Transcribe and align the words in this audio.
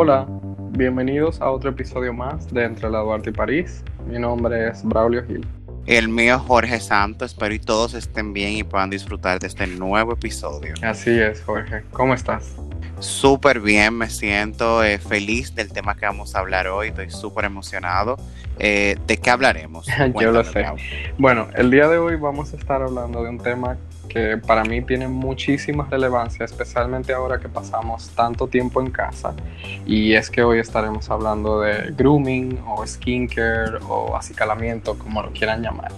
Hola, 0.00 0.28
bienvenidos 0.70 1.40
a 1.40 1.50
otro 1.50 1.70
episodio 1.70 2.12
más 2.14 2.54
de 2.54 2.62
Entre 2.62 2.88
la 2.88 3.00
Duarte 3.00 3.30
y 3.30 3.32
París. 3.32 3.82
Mi 4.06 4.16
nombre 4.16 4.68
es 4.68 4.84
Braulio 4.84 5.26
Gil. 5.26 5.44
El 5.86 6.08
mío 6.08 6.36
es 6.36 6.42
Jorge 6.42 6.78
Santos, 6.78 7.32
espero 7.32 7.50
que 7.50 7.58
todos 7.58 7.94
estén 7.94 8.32
bien 8.32 8.52
y 8.52 8.62
puedan 8.62 8.90
disfrutar 8.90 9.40
de 9.40 9.48
este 9.48 9.66
nuevo 9.66 10.12
episodio. 10.12 10.74
Así 10.82 11.10
es, 11.10 11.42
Jorge. 11.42 11.82
¿Cómo 11.90 12.14
estás? 12.14 12.54
Súper 13.00 13.58
bien, 13.58 13.98
me 13.98 14.08
siento 14.08 14.84
eh, 14.84 15.00
feliz 15.00 15.52
del 15.56 15.72
tema 15.72 15.96
que 15.96 16.06
vamos 16.06 16.36
a 16.36 16.38
hablar 16.38 16.68
hoy, 16.68 16.88
estoy 16.90 17.10
súper 17.10 17.46
emocionado. 17.46 18.18
Eh, 18.60 18.96
¿De 19.04 19.16
qué 19.16 19.30
hablaremos? 19.30 19.88
Yo 20.20 20.30
lo 20.30 20.44
sé. 20.44 20.64
Bueno, 21.18 21.48
el 21.56 21.72
día 21.72 21.88
de 21.88 21.98
hoy 21.98 22.14
vamos 22.14 22.52
a 22.52 22.56
estar 22.56 22.82
hablando 22.82 23.24
de 23.24 23.30
un 23.30 23.38
tema 23.38 23.76
que 24.08 24.38
para 24.38 24.64
mí 24.64 24.82
tiene 24.82 25.06
muchísima 25.08 25.86
relevancia, 25.90 26.44
especialmente 26.44 27.12
ahora 27.12 27.38
que 27.38 27.48
pasamos 27.48 28.10
tanto 28.10 28.46
tiempo 28.46 28.80
en 28.80 28.90
casa. 28.90 29.34
Y 29.86 30.14
es 30.14 30.30
que 30.30 30.42
hoy 30.42 30.58
estaremos 30.58 31.10
hablando 31.10 31.60
de 31.60 31.92
grooming 31.96 32.58
o 32.66 32.86
skincare 32.86 33.78
o 33.88 34.16
acicalamiento, 34.16 34.98
como 34.98 35.22
lo 35.22 35.30
quieran 35.32 35.62
llamar. 35.62 35.92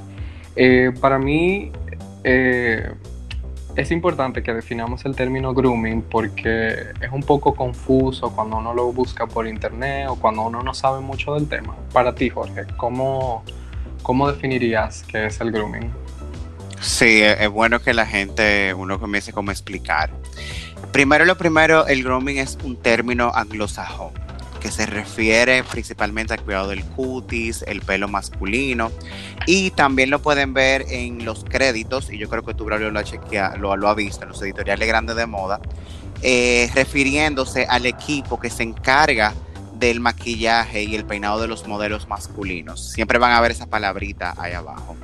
Eh, 0.56 0.92
para 1.00 1.18
mí 1.18 1.70
eh, 2.24 2.92
es 3.76 3.90
importante 3.90 4.42
que 4.42 4.52
definamos 4.52 5.04
el 5.04 5.14
término 5.14 5.54
grooming 5.54 6.02
porque 6.02 6.86
es 7.00 7.12
un 7.12 7.22
poco 7.22 7.54
confuso 7.54 8.34
cuando 8.34 8.56
uno 8.58 8.74
lo 8.74 8.92
busca 8.92 9.26
por 9.26 9.46
internet 9.46 10.08
o 10.08 10.16
cuando 10.16 10.42
uno 10.42 10.62
no 10.62 10.74
sabe 10.74 11.00
mucho 11.00 11.34
del 11.34 11.48
tema. 11.48 11.76
Para 11.92 12.14
ti, 12.14 12.28
Jorge, 12.28 12.66
¿cómo, 12.76 13.44
cómo 14.02 14.30
definirías 14.30 15.04
qué 15.04 15.26
es 15.26 15.40
el 15.40 15.52
grooming? 15.52 15.90
Sí, 16.80 17.22
es 17.22 17.48
bueno 17.50 17.80
que 17.80 17.92
la 17.92 18.06
gente, 18.06 18.72
uno 18.74 18.98
comience 18.98 19.32
como 19.32 19.50
a 19.50 19.52
explicar. 19.52 20.10
Primero 20.92 21.24
lo 21.24 21.36
primero, 21.36 21.86
el 21.86 22.02
grooming 22.02 22.38
es 22.38 22.58
un 22.64 22.76
término 22.76 23.30
anglosajón 23.34 24.12
que 24.60 24.70
se 24.70 24.86
refiere 24.86 25.64
principalmente 25.64 26.34
al 26.34 26.42
cuidado 26.42 26.68
del 26.68 26.84
cutis, 26.84 27.64
el 27.66 27.80
pelo 27.80 28.08
masculino 28.08 28.92
y 29.46 29.70
también 29.70 30.10
lo 30.10 30.20
pueden 30.20 30.52
ver 30.52 30.84
en 30.90 31.24
los 31.24 31.44
créditos 31.44 32.12
y 32.12 32.18
yo 32.18 32.28
creo 32.28 32.44
que 32.44 32.54
tú 32.54 32.64
Braulio 32.64 32.90
lo 32.90 33.88
ha 33.88 33.94
visto 33.94 34.22
en 34.22 34.28
los 34.28 34.42
editoriales 34.42 34.86
grandes 34.86 35.16
de 35.16 35.26
moda, 35.26 35.60
eh, 36.22 36.70
refiriéndose 36.74 37.66
al 37.66 37.86
equipo 37.86 38.38
que 38.38 38.50
se 38.50 38.62
encarga 38.62 39.34
del 39.74 39.98
maquillaje 40.00 40.82
y 40.82 40.94
el 40.94 41.06
peinado 41.06 41.40
de 41.40 41.48
los 41.48 41.66
modelos 41.66 42.06
masculinos. 42.06 42.92
Siempre 42.92 43.18
van 43.18 43.32
a 43.32 43.40
ver 43.40 43.52
esa 43.52 43.66
palabrita 43.66 44.34
ahí 44.36 44.52
abajo. 44.52 44.94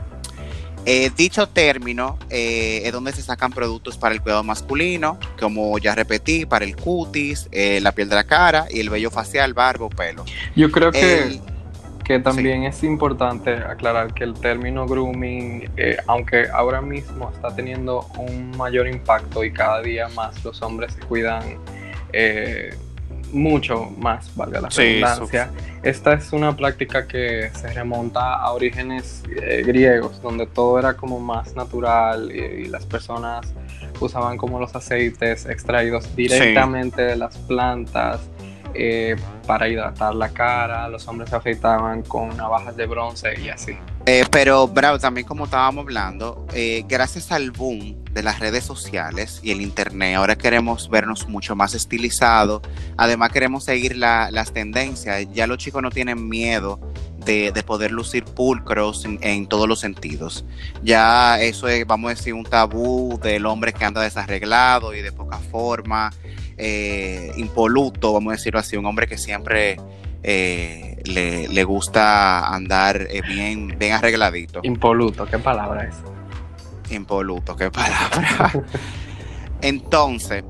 Eh, 0.88 1.10
dicho 1.16 1.48
término 1.48 2.16
eh, 2.30 2.82
es 2.84 2.92
donde 2.92 3.10
se 3.10 3.20
sacan 3.20 3.50
productos 3.50 3.98
para 3.98 4.14
el 4.14 4.22
cuidado 4.22 4.44
masculino, 4.44 5.18
como 5.38 5.76
ya 5.78 5.96
repetí, 5.96 6.46
para 6.46 6.64
el 6.64 6.76
cutis, 6.76 7.48
eh, 7.50 7.80
la 7.82 7.90
piel 7.90 8.08
de 8.08 8.14
la 8.14 8.22
cara 8.22 8.66
y 8.70 8.78
el 8.78 8.88
vello 8.88 9.10
facial, 9.10 9.52
barbo, 9.52 9.90
pelo. 9.90 10.24
Yo 10.54 10.70
creo 10.70 10.92
que, 10.92 11.40
que 12.04 12.20
también 12.20 12.62
es 12.62 12.84
importante 12.84 13.50
aclarar 13.50 14.14
que 14.14 14.22
el 14.22 14.34
término 14.34 14.86
grooming, 14.86 15.68
aunque 16.06 16.46
ahora 16.54 16.80
mismo 16.80 17.32
está 17.34 17.52
teniendo 17.52 18.08
un 18.16 18.56
mayor 18.56 18.86
impacto 18.86 19.42
y 19.42 19.52
cada 19.52 19.82
día 19.82 20.08
más 20.10 20.44
los 20.44 20.62
hombres 20.62 20.92
se 20.92 21.00
cuidan 21.00 21.58
mucho 23.32 23.90
más, 23.98 24.34
valga 24.34 24.60
la 24.60 24.68
redundancia. 24.68 25.50
Esta 25.82 26.14
es 26.14 26.32
una 26.32 26.56
práctica 26.56 27.06
que 27.06 27.50
se 27.54 27.72
remonta 27.72 28.34
a 28.34 28.52
orígenes 28.52 29.22
eh, 29.30 29.62
griegos, 29.64 30.20
donde 30.22 30.46
todo 30.46 30.78
era 30.78 30.94
como 30.94 31.20
más 31.20 31.54
natural 31.54 32.32
y, 32.32 32.66
las 32.66 32.84
personas 32.84 33.54
usaban 34.00 34.36
como 34.36 34.58
los 34.58 34.74
aceites 34.74 35.46
extraídos 35.46 36.14
directamente 36.16 37.02
de 37.02 37.16
las 37.16 37.36
plantas 37.38 38.20
eh, 38.74 39.16
para 39.46 39.68
hidratar 39.68 40.14
la 40.14 40.28
cara, 40.30 40.88
los 40.88 41.06
hombres 41.08 41.30
se 41.30 41.36
afeitaban 41.36 42.02
con 42.02 42.36
navajas 42.36 42.76
de 42.76 42.86
bronce 42.86 43.40
y 43.40 43.48
así. 43.48 43.78
Eh, 44.08 44.24
pero, 44.30 44.68
Bravo, 44.68 45.00
también 45.00 45.26
como 45.26 45.46
estábamos 45.46 45.82
hablando, 45.82 46.46
eh, 46.54 46.84
gracias 46.88 47.32
al 47.32 47.50
boom 47.50 48.04
de 48.12 48.22
las 48.22 48.38
redes 48.38 48.62
sociales 48.62 49.40
y 49.42 49.50
el 49.50 49.60
internet, 49.60 50.14
ahora 50.14 50.38
queremos 50.38 50.88
vernos 50.88 51.28
mucho 51.28 51.56
más 51.56 51.74
estilizados. 51.74 52.62
Además, 52.96 53.32
queremos 53.32 53.64
seguir 53.64 53.96
las 53.96 54.52
tendencias. 54.52 55.26
Ya 55.32 55.48
los 55.48 55.58
chicos 55.58 55.82
no 55.82 55.90
tienen 55.90 56.28
miedo 56.28 56.78
de, 57.18 57.52
poder 57.66 57.90
lucir 57.90 58.24
pulcros 58.24 59.04
en, 59.04 59.46
todos 59.48 59.68
los 59.68 59.80
sentidos. 59.80 60.44
Ya 60.84 61.40
eso 61.40 61.66
es, 61.66 61.84
vamos 61.84 62.12
a 62.12 62.14
decir, 62.14 62.32
un 62.32 62.44
tabú 62.44 63.18
del 63.20 63.44
hombre 63.44 63.72
que 63.72 63.84
anda 63.84 64.02
desarreglado 64.02 64.94
y 64.94 65.02
de 65.02 65.10
poca 65.10 65.38
forma 65.38 66.12
eh, 66.56 67.32
impoluto, 67.36 68.12
vamos 68.12 68.30
a 68.30 68.36
decirlo 68.36 68.60
así, 68.60 68.76
un 68.76 68.86
hombre 68.86 69.08
que 69.08 69.18
siempre 69.18 69.78
eh, 70.22 71.02
le, 71.04 71.64
gusta 71.64 72.48
andar 72.48 73.06
eh, 73.10 73.22
bien, 73.22 73.76
bien 73.78 73.92
arregladito. 73.92 74.60
Impoluto, 74.62 75.26
¿qué 75.26 75.38
palabra 75.38 75.84
es? 75.84 75.96
Impoluto, 76.90 77.56
¿qué 77.56 77.70
palabra? 77.70 78.52
Entonces, 79.60 80.44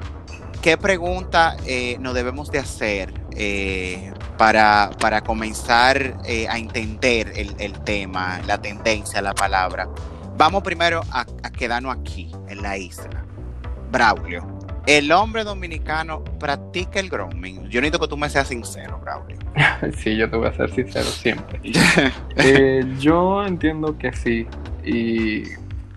¿qué 0.63 0.77
pregunta 0.77 1.57
eh, 1.67 1.97
nos 2.01 2.15
debemos 2.15 2.51
de 2.51 2.59
hacer 2.59 3.13
para, 4.39 4.91
para, 4.99 5.21
comenzar 5.21 6.19
a 6.49 6.59
entender 6.59 7.33
el, 7.37 7.73
tema, 7.81 8.41
la 8.47 8.61
tendencia, 8.61 9.21
la 9.21 9.35
palabra? 9.35 9.89
Vamos 10.37 10.63
primero 10.63 11.03
a, 11.11 11.27
a 11.43 11.51
quedarnos 11.51 11.97
aquí, 11.97 12.33
en 12.49 12.63
la 12.63 12.77
isla. 12.77 13.25
Braulio, 13.91 14.56
el 14.87 15.11
hombre 15.11 15.45
dominicano 15.45 16.23
practica 16.39 17.01
el 17.01 17.11
grooming. 17.11 17.69
Yo 17.69 17.81
necesito 17.81 17.99
que 17.99 18.09
tú 18.09 18.17
me 18.17 18.31
seas 18.31 18.49
sincero, 18.49 19.01
Braulio. 19.03 19.37
sí, 19.99 20.17
yo 20.17 20.31
te 20.31 20.37
voy 20.37 20.47
a 20.47 20.53
ser 20.53 20.71
sincero 20.71 21.07
siempre. 21.07 21.61
Eh, 22.37 22.85
yo 22.99 23.45
entiendo 23.45 23.99
que 23.99 24.13
sí. 24.13 24.47
Y 24.85 25.43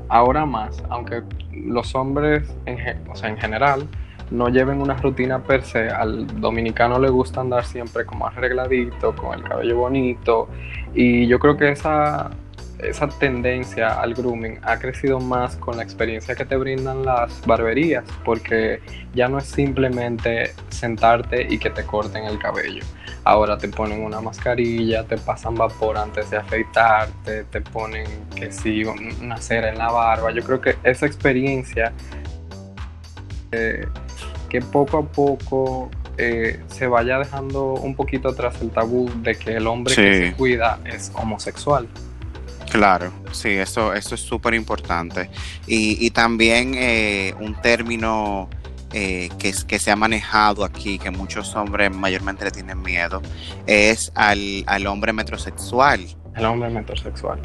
ahora 0.07 0.45
más, 0.45 0.81
aunque 0.89 1.21
los 1.51 1.93
hombres, 1.93 2.49
en, 2.65 3.07
o 3.09 3.15
sea, 3.15 3.29
en 3.29 3.37
general, 3.37 3.87
no 4.31 4.49
lleven 4.49 4.81
una 4.81 4.95
rutina 4.95 5.43
per 5.43 5.63
se, 5.63 5.89
al 5.89 6.39
dominicano 6.39 6.99
le 6.99 7.09
gusta 7.09 7.41
andar 7.41 7.65
siempre 7.65 8.05
como 8.05 8.27
arregladito, 8.27 9.15
con 9.15 9.37
el 9.37 9.43
cabello 9.43 9.77
bonito. 9.77 10.47
Y 10.93 11.27
yo 11.27 11.39
creo 11.39 11.57
que 11.57 11.71
esa 11.71 12.31
esa 12.79 13.07
tendencia 13.07 13.99
al 13.99 14.13
grooming 14.13 14.59
ha 14.63 14.79
crecido 14.79 15.19
más 15.19 15.55
con 15.57 15.77
la 15.77 15.83
experiencia 15.83 16.35
que 16.35 16.45
te 16.45 16.55
brindan 16.55 17.05
las 17.05 17.45
barberías, 17.45 18.05
porque 18.23 18.81
ya 19.13 19.27
no 19.27 19.37
es 19.37 19.45
simplemente 19.45 20.53
sentarte 20.69 21.45
y 21.49 21.57
que 21.57 21.69
te 21.69 21.83
corten 21.83 22.25
el 22.25 22.39
cabello. 22.39 22.83
Ahora 23.25 23.57
te 23.57 23.67
ponen 23.67 24.03
una 24.03 24.21
mascarilla, 24.21 25.03
te 25.03 25.17
pasan 25.17 25.55
vapor 25.55 25.97
antes 25.97 26.29
de 26.29 26.37
afeitarte, 26.37 27.43
te 27.43 27.61
ponen 27.61 28.07
que 28.35 28.51
sí, 28.51 28.83
una 28.83 29.37
cera 29.37 29.69
en 29.69 29.77
la 29.77 29.91
barba. 29.91 30.31
Yo 30.31 30.41
creo 30.43 30.61
que 30.61 30.77
esa 30.83 31.05
experiencia 31.05 31.91
eh, 33.51 33.85
que 34.47 34.61
poco 34.61 34.97
a 34.97 35.03
poco 35.03 35.91
eh, 36.17 36.59
se 36.67 36.87
vaya 36.87 37.19
dejando 37.19 37.73
un 37.73 37.95
poquito 37.95 38.29
atrás 38.29 38.55
el 38.61 38.71
tabú 38.71 39.09
de 39.21 39.35
que 39.35 39.55
el 39.55 39.67
hombre 39.67 39.95
que 39.95 40.29
se 40.29 40.33
cuida 40.35 40.79
es 40.85 41.11
homosexual. 41.13 41.87
Claro, 42.69 43.11
sí, 43.31 43.49
eso, 43.49 43.93
eso 43.93 44.15
es 44.15 44.21
súper 44.21 44.53
importante. 44.53 45.29
Y, 45.67 46.09
también 46.11 46.73
eh, 46.75 47.33
un 47.39 47.59
término 47.61 48.49
eh, 48.93 49.29
que, 49.39 49.53
que 49.67 49.79
se 49.79 49.91
ha 49.91 49.95
manejado 49.95 50.63
aquí, 50.63 50.99
que 50.99 51.11
muchos 51.11 51.55
hombres 51.55 51.95
mayormente 51.95 52.45
le 52.45 52.51
tienen 52.51 52.81
miedo, 52.81 53.21
es 53.65 54.11
al, 54.15 54.65
hombre 54.87 55.13
metrosexual. 55.13 56.05
El 56.35 56.45
hombre 56.45 56.69
metrosexual. 56.69 57.39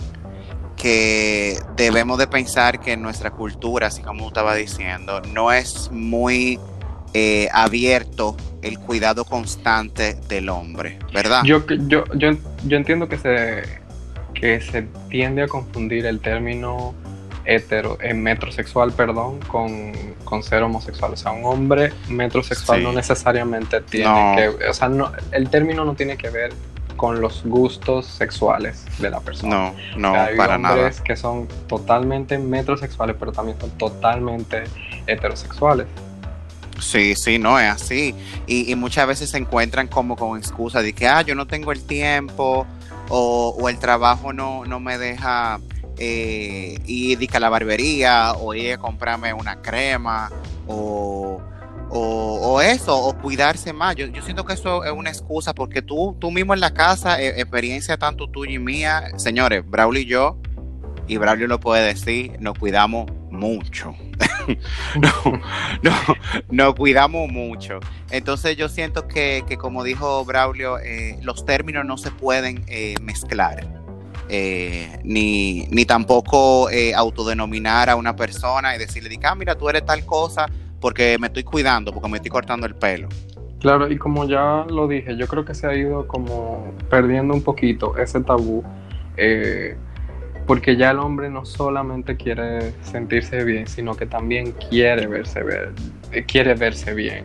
Que 0.76 1.58
debemos 1.76 2.18
de 2.18 2.26
pensar 2.26 2.80
que 2.80 2.92
en 2.92 3.02
nuestra 3.02 3.30
cultura, 3.30 3.86
así 3.86 4.02
como 4.02 4.28
estaba 4.28 4.54
diciendo, 4.54 5.22
no 5.32 5.52
es 5.52 5.90
muy 5.90 6.58
eh, 7.14 7.48
abierto 7.52 8.36
el 8.60 8.78
cuidado 8.78 9.24
constante 9.24 10.14
del 10.28 10.48
hombre, 10.48 10.98
¿verdad? 11.12 11.44
Yo, 11.44 11.64
yo, 11.66 12.04
yo, 12.14 12.32
yo 12.64 12.76
entiendo 12.76 13.08
que 13.08 13.18
se 13.18 13.83
que 14.34 14.60
se 14.60 14.82
tiende 15.08 15.42
a 15.42 15.48
confundir 15.48 16.06
el 16.06 16.20
término 16.20 16.94
hetero, 17.44 17.98
eh, 18.00 18.14
metrosexual, 18.14 18.92
perdón, 18.92 19.40
con, 19.40 19.92
con, 20.24 20.42
ser 20.42 20.62
homosexual. 20.62 21.12
O 21.12 21.16
sea, 21.16 21.32
un 21.32 21.44
hombre 21.44 21.92
metrosexual 22.08 22.82
no 22.82 22.92
necesariamente 22.92 23.80
tiene 23.82 24.36
que, 24.36 24.68
o 24.68 24.74
sea, 24.74 24.88
no, 24.88 25.12
el 25.32 25.48
término 25.50 25.84
no 25.84 25.94
tiene 25.94 26.16
que 26.16 26.30
ver 26.30 26.52
con 26.96 27.20
los 27.20 27.44
gustos 27.44 28.06
sexuales 28.06 28.84
de 28.98 29.10
la 29.10 29.20
persona. 29.20 29.74
No, 29.96 30.12
no, 30.12 30.14
hay 30.14 30.36
para 30.36 30.56
hombres 30.56 31.00
que 31.00 31.16
son 31.16 31.48
totalmente 31.66 32.38
metrosexuales, 32.38 33.16
pero 33.18 33.32
también 33.32 33.58
son 33.60 33.70
totalmente 33.72 34.64
heterosexuales. 35.06 35.86
Sí, 36.80 37.14
sí, 37.14 37.38
no 37.38 37.58
es 37.58 37.70
así. 37.70 38.14
Y, 38.46 38.70
y 38.70 38.74
muchas 38.74 39.06
veces 39.06 39.30
se 39.30 39.38
encuentran 39.38 39.86
como 39.86 40.16
con 40.16 40.38
excusa 40.38 40.82
de 40.82 40.92
que, 40.92 41.06
ah, 41.06 41.22
yo 41.22 41.34
no 41.34 41.46
tengo 41.46 41.72
el 41.72 41.84
tiempo, 41.84 42.66
o, 43.08 43.68
el 43.68 43.78
trabajo 43.78 44.32
no, 44.32 44.64
no 44.64 44.80
me 44.80 44.98
deja 44.98 45.60
eh, 45.98 46.78
ir 46.86 47.28
a 47.32 47.40
la 47.40 47.48
barbería 47.48 48.32
o 48.32 48.54
ir 48.54 48.74
a 48.74 48.78
comprarme 48.78 49.32
una 49.32 49.62
crema 49.62 50.30
o, 50.66 51.40
o, 51.90 52.60
eso, 52.60 52.96
o 52.96 53.16
cuidarse 53.18 53.72
más. 53.72 53.96
Yo, 53.96 54.06
siento 54.22 54.44
que 54.44 54.54
eso 54.54 54.84
es 54.84 54.92
una 54.92 55.10
excusa 55.10 55.54
porque 55.54 55.82
tú, 55.82 56.16
tú 56.18 56.30
mismo 56.30 56.54
en 56.54 56.60
la 56.60 56.74
casa, 56.74 57.20
eh, 57.20 57.40
experiencia 57.40 57.96
tanto 57.96 58.28
tuya 58.28 58.52
y 58.52 58.58
mía, 58.58 59.04
señores, 59.16 59.62
Braulio 59.68 60.02
y 60.02 60.06
yo, 60.06 60.38
y 61.06 61.16
Braulio 61.16 61.46
lo 61.46 61.60
puede 61.60 61.84
decir, 61.84 62.36
nos 62.40 62.58
cuidamos 62.58 63.10
mucho. 63.34 63.94
no, 64.96 65.40
no, 65.82 65.92
nos 66.50 66.74
cuidamos 66.74 67.30
mucho. 67.30 67.80
Entonces 68.10 68.56
yo 68.56 68.68
siento 68.68 69.06
que, 69.08 69.44
como 69.58 69.84
dijo 69.84 70.24
Braulio, 70.24 70.78
eh, 70.78 71.18
los 71.22 71.44
términos 71.44 71.84
no 71.84 71.96
se 71.98 72.10
pueden 72.10 72.64
eh, 72.68 72.94
mezclar. 73.02 73.66
ni, 75.04 75.66
ni 75.70 75.84
tampoco 75.84 76.68
autodenominar 76.96 77.90
a 77.90 77.96
una 77.96 78.16
persona 78.16 78.74
y 78.74 78.78
decirle, 78.78 79.18
ah, 79.22 79.34
mira, 79.34 79.54
tú 79.56 79.68
eres 79.68 79.84
tal 79.84 80.04
cosa, 80.04 80.46
porque 80.80 81.18
me 81.18 81.28
estoy 81.28 81.44
cuidando, 81.44 81.92
porque 81.92 82.08
me 82.08 82.16
estoy 82.18 82.30
cortando 82.30 82.66
el 82.66 82.74
pelo. 82.74 83.08
Claro, 83.64 83.90
y 83.90 83.96
como 83.96 84.28
ya 84.28 84.66
lo 84.68 84.86
dije, 84.86 85.16
yo 85.16 85.26
creo 85.26 85.46
que 85.46 85.54
se 85.54 85.66
ha 85.66 85.74
ido 85.74 86.06
como 86.06 86.74
perdiendo 86.90 87.32
un 87.32 87.40
poquito 87.40 87.96
ese 87.96 88.20
tabú, 88.20 88.62
eh, 89.16 89.74
porque 90.46 90.76
ya 90.76 90.90
el 90.90 90.98
hombre 90.98 91.30
no 91.30 91.44
solamente 91.44 92.16
quiere 92.16 92.72
sentirse 92.82 93.44
bien, 93.44 93.66
sino 93.66 93.96
que 93.96 94.06
también 94.06 94.52
quiere 94.52 95.06
verse, 95.06 95.42
ver, 95.42 95.72
quiere 96.26 96.54
verse 96.54 96.94
bien. 96.94 97.24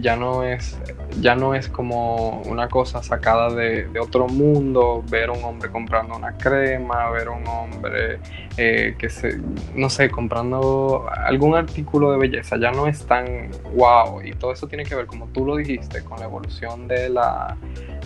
Ya 0.00 0.16
no 0.16 0.44
es 0.44 0.78
ya 1.20 1.34
no 1.34 1.54
es 1.54 1.68
como 1.68 2.40
una 2.42 2.68
cosa 2.68 3.02
sacada 3.02 3.50
de, 3.50 3.88
otro 4.00 4.26
mundo 4.26 5.04
ver 5.08 5.30
un 5.30 5.42
hombre 5.44 5.70
comprando 5.70 6.16
una 6.16 6.36
crema 6.36 7.10
ver 7.10 7.28
un 7.28 7.46
hombre 7.46 8.18
eh, 8.56 8.94
que 8.98 9.08
se 9.08 9.38
no 9.74 9.88
sé 9.88 10.10
comprando 10.10 11.06
algún 11.24 11.54
artículo 11.54 12.12
de 12.12 12.18
belleza 12.18 12.56
ya 12.56 12.72
no 12.72 12.86
es 12.86 13.06
tan 13.06 13.50
wow 13.74 14.22
y 14.22 14.32
todo 14.32 14.52
eso 14.52 14.66
tiene 14.66 14.84
que 14.84 14.94
ver 14.94 15.06
como 15.06 15.28
tú 15.28 15.46
lo 15.46 15.56
dijiste 15.56 16.02
con 16.02 16.18
la 16.18 16.24
evolución 16.24 16.88
de 16.88 17.08
la 17.08 17.56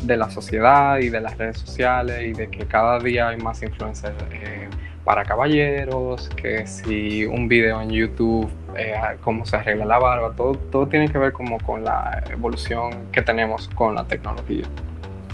de 0.03 0.17
la 0.17 0.31
sociedad 0.31 0.99
y 0.99 1.09
de 1.09 1.21
las 1.21 1.39
redes 1.39 1.59
sociales 1.59 2.23
y 2.23 2.33
de 2.33 2.49
que 2.49 2.67
cada 2.67 2.99
día 2.99 3.29
hay 3.29 3.39
más 3.39 3.63
influencers 3.63 4.17
eh, 4.31 4.69
para 5.07 5.25
caballeros, 5.25 6.29
que 6.31 6.67
si 6.67 7.25
un 7.25 7.47
video 7.47 7.81
en 7.81 7.91
YouTube, 7.91 8.51
eh, 8.77 8.93
cómo 9.21 9.47
se 9.47 9.55
arregla 9.55 9.85
la 9.85 10.01
barba, 10.01 10.35
todo, 10.35 10.57
todo 10.57 10.89
tiene 10.89 11.09
que 11.09 11.17
ver 11.17 11.33
como 11.33 11.59
con 11.59 11.85
la 11.85 12.25
evolución 12.29 12.96
que 13.13 13.23
tenemos 13.23 13.69
con 13.75 13.95
la 13.95 14.05
tecnología. 14.05 14.65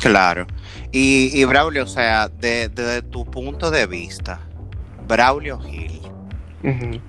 Claro. 0.01 0.47
Y, 0.91 1.45
Braulio, 1.45 1.85
o 1.85 1.87
sea, 1.87 2.29
desde 2.29 3.03
tu 3.03 3.25
punto 3.25 3.71
de 3.71 3.87
vista, 3.87 4.41
Braulio 5.07 5.59
Gil, 5.61 6.01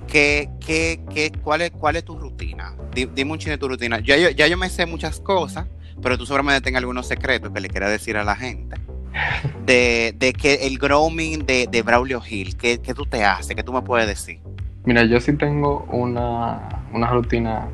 ¿qué, 0.08 0.50
qué, 0.60 1.32
cuál, 1.42 1.62
es, 1.62 1.72
¿cuál 1.72 1.96
es 1.96 2.06
tu 2.06 2.18
rutina? 2.18 2.76
Dime 2.94 3.32
un 3.32 3.40
chino 3.40 3.52
de 3.52 3.58
tu 3.58 3.68
rutina. 3.68 4.00
Ya 4.00 4.18
yo, 4.18 4.30
ya 4.30 4.48
yo 4.48 4.58
me 4.58 4.70
sé 4.70 4.86
muchas 4.86 5.20
cosas, 5.20 5.68
pero 6.02 6.18
tú 6.18 6.26
seguramente 6.26 6.62
tengas 6.62 6.80
algunos 6.80 7.08
secretos 7.08 7.52
que 7.52 7.60
le 7.60 7.70
quieras 7.70 7.90
decir 7.90 8.18
a 8.18 8.24
la 8.24 8.36
gente 8.36 8.78
de, 9.66 10.36
que 10.40 10.68
el 10.68 10.78
grooming 10.78 11.46
de, 11.46 11.68
de 11.70 11.82
Braulio 11.82 12.22
Hill, 12.28 12.56
¿qué, 12.58 12.78
tú 12.78 13.06
te 13.06 13.24
haces? 13.24 13.56
¿Qué 13.56 13.64
tú 13.64 13.74
me 13.74 13.82
puedes 13.82 14.08
decir? 14.08 14.40
Mira, 14.86 15.06
yo 15.06 15.20
sí 15.20 15.34
tengo 15.34 15.86
una, 15.90 16.84
rutina 17.10 17.68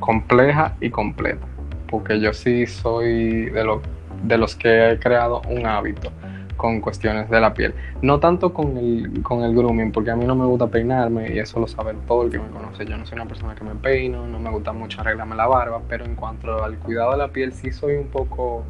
compleja 0.00 0.76
y 0.80 0.90
completa, 0.90 1.46
porque 1.88 2.20
yo 2.20 2.32
sí 2.32 2.66
soy 2.66 3.46
de, 3.50 3.64
lo, 3.64 3.82
de 4.22 4.38
los 4.38 4.56
que 4.56 4.90
he 4.90 4.98
creado 4.98 5.42
un 5.48 5.66
hábito 5.66 6.10
con 6.56 6.80
cuestiones 6.80 7.28
de 7.30 7.40
la 7.40 7.54
piel. 7.54 7.74
No 8.02 8.18
tanto 8.18 8.52
con 8.52 8.76
el, 8.76 9.22
con 9.22 9.42
el 9.42 9.54
grooming, 9.54 9.92
porque 9.92 10.10
a 10.10 10.16
mí 10.16 10.24
no 10.24 10.34
me 10.34 10.46
gusta 10.46 10.66
peinarme 10.66 11.32
y 11.34 11.38
eso 11.38 11.60
lo 11.60 11.68
sabe 11.68 11.94
todo 12.06 12.24
el 12.24 12.30
que 12.30 12.38
me 12.38 12.48
conoce. 12.48 12.86
Yo 12.86 12.96
no 12.96 13.06
soy 13.06 13.16
una 13.16 13.26
persona 13.26 13.54
que 13.54 13.64
me 13.64 13.74
peino, 13.74 14.26
no 14.26 14.38
me 14.38 14.50
gusta 14.50 14.72
mucho 14.72 15.00
arreglarme 15.00 15.36
la 15.36 15.46
barba, 15.46 15.82
pero 15.88 16.04
en 16.04 16.16
cuanto 16.16 16.64
al 16.64 16.78
cuidado 16.78 17.12
de 17.12 17.18
la 17.18 17.28
piel 17.28 17.52
sí 17.52 17.70
soy 17.72 17.96
un 17.96 18.08
poco 18.08 18.64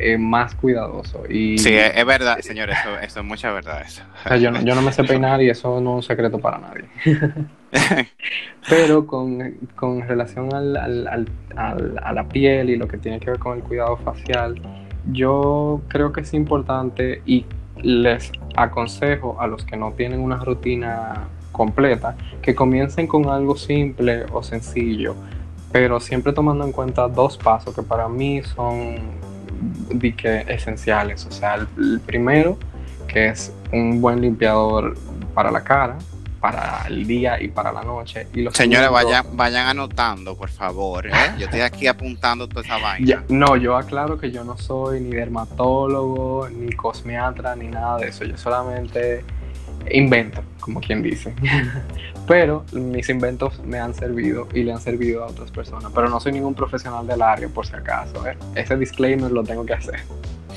eh, 0.00 0.18
más 0.18 0.54
cuidadoso. 0.54 1.24
Y, 1.28 1.58
sí, 1.58 1.74
es, 1.74 2.06
verdad, 2.06 2.38
señor, 2.40 2.70
eso, 2.70 2.98
eso, 3.00 3.20
es 3.20 3.26
mucha 3.26 3.52
verdad. 3.52 3.82
Eso. 3.82 4.02
yo, 4.36 4.50
no, 4.50 4.62
yo 4.62 4.74
no 4.74 4.82
me 4.82 4.92
sé 4.92 5.04
peinar 5.04 5.42
y 5.42 5.50
eso 5.50 5.80
no 5.80 5.90
es 5.90 5.96
un 5.96 6.02
secreto 6.02 6.38
para 6.38 6.58
nadie. 6.58 6.84
Pero 8.68 9.06
con, 9.06 9.54
con 9.76 10.06
relación 10.06 10.54
al, 10.54 10.76
al, 10.76 11.28
a 11.56 12.12
la 12.12 12.28
piel 12.28 12.70
y 12.70 12.76
lo 12.76 12.88
que 12.88 12.98
tiene 12.98 13.20
que 13.20 13.30
ver 13.30 13.38
con 13.38 13.58
el 13.58 13.62
cuidado 13.62 13.96
facial, 13.98 14.60
yo 15.12 15.80
creo 15.88 16.12
que 16.12 16.22
es 16.22 16.34
importante 16.34 17.22
y 17.26 17.46
les 17.82 18.32
aconsejo 18.56 19.40
a 19.40 19.46
los 19.46 19.64
que 19.64 19.76
no 19.76 19.92
tienen 19.92 20.20
una 20.20 20.36
rutina 20.36 21.28
completa 21.52 22.16
que 22.42 22.54
comiencen 22.54 23.06
con 23.06 23.28
algo 23.28 23.56
simple 23.56 24.24
o 24.32 24.42
sencillo, 24.42 25.14
pero 25.72 26.00
siempre 26.00 26.32
tomando 26.32 26.64
en 26.64 26.72
cuenta 26.72 27.08
dos 27.08 27.36
pasos 27.38 27.74
que 27.74 27.82
para 27.82 28.08
mí 28.08 28.42
son 28.42 28.98
que 30.16 30.44
esenciales. 30.48 31.26
O 31.26 31.30
sea, 31.30 31.54
el, 31.54 32.00
primero, 32.00 32.58
que 33.06 33.28
es 33.28 33.52
un 33.72 34.00
buen 34.00 34.20
limpiador 34.20 34.96
para 35.34 35.50
la 35.50 35.62
cara, 35.62 35.98
para 36.40 36.84
el 36.88 37.06
día 37.06 37.40
y 37.40 37.48
para 37.48 37.72
la 37.72 37.82
noche. 37.82 38.26
Y 38.32 38.42
los 38.42 38.54
Señores, 38.54 38.90
vayan, 38.90 39.24
vayan 39.36 39.66
anotando, 39.66 40.36
por 40.36 40.48
favor. 40.48 41.06
¿eh? 41.06 41.12
Yo 41.38 41.44
estoy 41.44 41.60
aquí 41.60 41.86
apuntando 41.86 42.48
toda 42.48 42.62
esa 42.62 42.78
vaina. 42.78 43.24
no, 43.28 43.56
yo 43.56 43.76
aclaro 43.76 44.18
que 44.18 44.30
yo 44.30 44.44
no 44.44 44.56
soy 44.56 45.00
ni 45.00 45.10
dermatólogo, 45.10 46.48
ni 46.48 46.72
cosmiatra, 46.72 47.54
ni 47.56 47.68
nada 47.68 47.98
de 47.98 48.08
eso. 48.08 48.24
Yo 48.24 48.36
solamente 48.36 49.24
invento, 49.90 50.42
como 50.60 50.80
quien 50.80 51.02
dice. 51.02 51.34
Pero 52.26 52.64
mis 52.72 53.08
inventos 53.08 53.60
me 53.64 53.78
han 53.78 53.94
servido 53.94 54.46
y 54.54 54.62
le 54.62 54.72
han 54.72 54.80
servido 54.80 55.24
a 55.24 55.28
otras 55.28 55.50
personas. 55.50 55.90
Pero 55.94 56.08
no 56.08 56.20
soy 56.20 56.32
ningún 56.32 56.54
profesional 56.54 57.06
del 57.06 57.22
área, 57.22 57.48
por 57.48 57.66
si 57.66 57.74
acaso. 57.74 58.26
¿eh? 58.26 58.36
Ese 58.54 58.76
disclaimer 58.76 59.30
lo 59.30 59.42
tengo 59.42 59.64
que 59.64 59.74
hacer. 59.74 60.00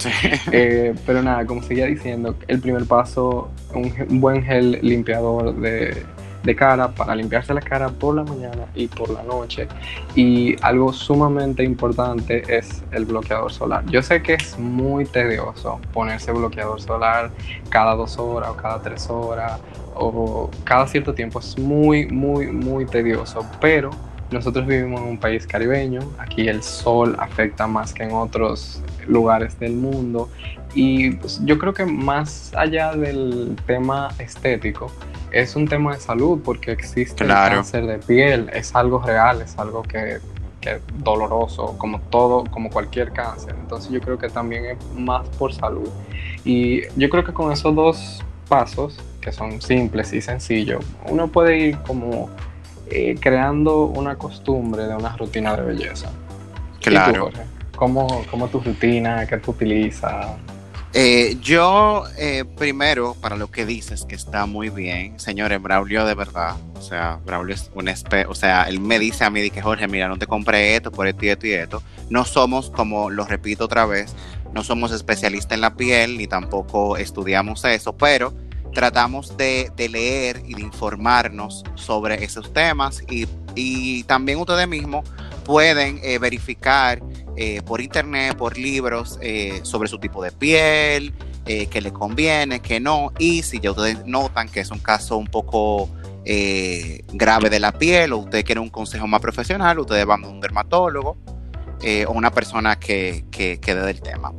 Eh, 0.51 0.93
pero 1.05 1.21
nada, 1.21 1.45
como 1.45 1.61
seguía 1.63 1.85
diciendo, 1.85 2.35
el 2.47 2.59
primer 2.59 2.85
paso, 2.85 3.49
un 3.73 4.19
buen 4.19 4.43
gel 4.43 4.79
limpiador 4.81 5.55
de, 5.55 6.03
de 6.43 6.55
cara 6.55 6.89
para 6.89 7.15
limpiarse 7.15 7.53
la 7.53 7.61
cara 7.61 7.89
por 7.89 8.15
la 8.15 8.23
mañana 8.23 8.65
y 8.75 8.87
por 8.87 9.09
la 9.09 9.23
noche. 9.23 9.67
Y 10.15 10.55
algo 10.61 10.93
sumamente 10.93 11.63
importante 11.63 12.43
es 12.47 12.83
el 12.91 13.05
bloqueador 13.05 13.51
solar. 13.51 13.85
Yo 13.87 14.01
sé 14.01 14.21
que 14.21 14.35
es 14.35 14.57
muy 14.59 15.05
tedioso 15.05 15.79
ponerse 15.93 16.31
bloqueador 16.31 16.81
solar 16.81 17.31
cada 17.69 17.95
dos 17.95 18.17
horas 18.17 18.49
o 18.49 18.55
cada 18.57 18.81
tres 18.81 19.09
horas 19.09 19.59
o 19.95 20.49
cada 20.63 20.87
cierto 20.87 21.13
tiempo. 21.13 21.39
Es 21.39 21.57
muy, 21.57 22.07
muy, 22.07 22.47
muy 22.47 22.85
tedioso, 22.85 23.45
pero 23.61 23.91
nosotros 24.33 24.65
vivimos 24.65 25.01
en 25.01 25.07
un 25.07 25.17
país 25.17 25.47
caribeño, 25.47 26.01
aquí 26.17 26.47
el 26.47 26.61
sol 26.63 27.15
afecta 27.19 27.67
más 27.67 27.93
que 27.93 28.03
en 28.03 28.11
otros 28.13 28.81
lugares 29.07 29.59
del 29.59 29.73
mundo 29.73 30.29
y 30.75 31.11
pues, 31.11 31.39
yo 31.43 31.59
creo 31.59 31.73
que 31.73 31.85
más 31.85 32.51
allá 32.55 32.93
del 32.93 33.55
tema 33.65 34.09
estético, 34.17 34.91
es 35.31 35.55
un 35.55 35.67
tema 35.67 35.93
de 35.93 35.99
salud 35.99 36.41
porque 36.43 36.71
existe 36.71 37.23
el 37.23 37.29
cáncer 37.29 37.85
de 37.85 37.97
piel, 37.99 38.49
es 38.53 38.75
algo 38.75 38.99
real, 38.99 39.41
es 39.41 39.57
algo 39.57 39.83
que, 39.83 40.19
que, 40.61 40.79
doloroso, 40.99 41.75
como 41.77 41.99
todo, 41.99 42.43
como 42.49 42.69
cualquier 42.69 43.11
cáncer. 43.11 43.55
Entonces 43.59 43.91
yo 43.91 43.99
creo 43.99 44.17
que 44.17 44.29
también 44.29 44.65
es 44.65 44.77
más 44.95 45.27
por 45.29 45.53
salud. 45.53 45.89
Y 46.45 46.81
yo 46.95 47.09
creo 47.09 47.23
que 47.23 47.33
con 47.33 47.51
esos 47.51 47.75
dos 47.75 48.23
pasos, 48.47 48.99
que 49.21 49.31
son 49.31 49.61
simples 49.61 50.13
y 50.13 50.21
sencillos, 50.21 50.85
uno 51.09 51.27
puede 51.27 51.57
ir 51.57 51.77
como 51.79 52.29
eh, 52.93 53.15
creando 53.19 53.85
una 53.85 54.15
costumbre 54.15 54.85
de 54.85 54.95
una 54.95 55.15
rutina 55.17 55.55
de 55.55 55.63
belleza. 55.63 56.11
Claro. 56.81 57.31
¿Cómo, 57.75 58.23
¿Cómo 58.29 58.47
tu 58.47 58.59
rutina? 58.59 59.25
¿Qué 59.25 59.37
tú 59.37 59.51
utilizas? 59.51 60.27
Eh, 60.95 61.37
yo, 61.41 62.03
eh, 62.19 62.45
primero, 62.55 63.15
para 63.19 63.35
lo 63.35 63.49
que 63.49 63.65
dices, 63.65 64.05
que 64.05 64.13
está 64.13 64.45
muy 64.45 64.69
bien, 64.69 65.19
señores, 65.19 65.59
Braulio 65.59 66.05
de 66.05 66.13
verdad, 66.13 66.55
o 66.77 66.81
sea, 66.83 67.19
Braulio 67.25 67.55
es 67.55 67.71
un 67.73 67.87
espe 67.87 68.27
o 68.27 68.35
sea, 68.35 68.65
él 68.65 68.79
me 68.79 68.99
dice 68.99 69.23
a 69.23 69.31
mí, 69.31 69.49
que 69.49 69.59
Jorge, 69.59 69.87
mira, 69.87 70.07
no 70.07 70.19
te 70.19 70.27
compré 70.27 70.75
esto 70.75 70.91
por 70.91 71.07
esto 71.07 71.25
y 71.25 71.29
esto 71.29 71.47
y 71.47 71.53
esto. 71.53 71.83
No 72.11 72.25
somos, 72.25 72.69
como 72.69 73.09
lo 73.09 73.25
repito 73.25 73.65
otra 73.65 73.87
vez, 73.87 74.13
no 74.53 74.63
somos 74.63 74.91
especialistas 74.91 75.55
en 75.55 75.61
la 75.61 75.75
piel, 75.75 76.15
ni 76.15 76.27
tampoco 76.27 76.95
estudiamos 76.95 77.65
eso, 77.65 77.97
pero 77.97 78.31
tratamos 78.73 79.37
de, 79.37 79.71
leer 79.77 80.41
y 80.45 80.55
de 80.55 80.61
informarnos 80.61 81.63
sobre 81.75 82.23
esos 82.23 82.51
temas 82.53 83.03
y, 83.09 83.27
también 84.05 84.39
ustedes 84.39 84.67
mismos 84.67 85.07
pueden 85.45 85.99
eh, 86.01 86.17
verificar 86.17 87.03
eh, 87.37 87.61
por 87.61 87.81
internet, 87.81 88.35
por 88.35 88.57
libros, 88.57 89.19
eh, 89.21 89.59
sobre 89.61 89.87
su 89.87 89.99
tipo 89.99 90.23
de 90.23 90.31
piel, 90.31 91.13
que 91.45 91.81
le 91.81 91.91
conviene, 91.91 92.61
que 92.61 92.79
no. 92.79 93.11
Y 93.19 93.43
si 93.43 93.59
ya 93.59 93.71
ustedes 93.71 94.05
notan 94.05 94.47
que 94.47 94.61
es 94.61 94.71
un 94.71 94.79
caso 94.79 95.17
un 95.17 95.27
poco 95.27 95.89
grave 96.25 97.49
de 97.49 97.59
la 97.59 97.73
piel 97.73 98.13
o 98.13 98.19
usted 98.19 98.45
quiere 98.45 98.61
un 98.61 98.69
consejo 98.69 99.07
más 99.07 99.19
profesional, 99.19 99.77
ustedes 99.77 100.05
van 100.05 100.23
a 100.23 100.29
un 100.29 100.39
dermatólogo 100.39 101.17
o 102.07 102.11
una 102.13 102.31
persona 102.31 102.79
que, 102.79 103.25
que, 103.29 103.59
que 103.59 103.75
dé 103.75 103.81
del 103.81 104.01
tema. 104.01 104.31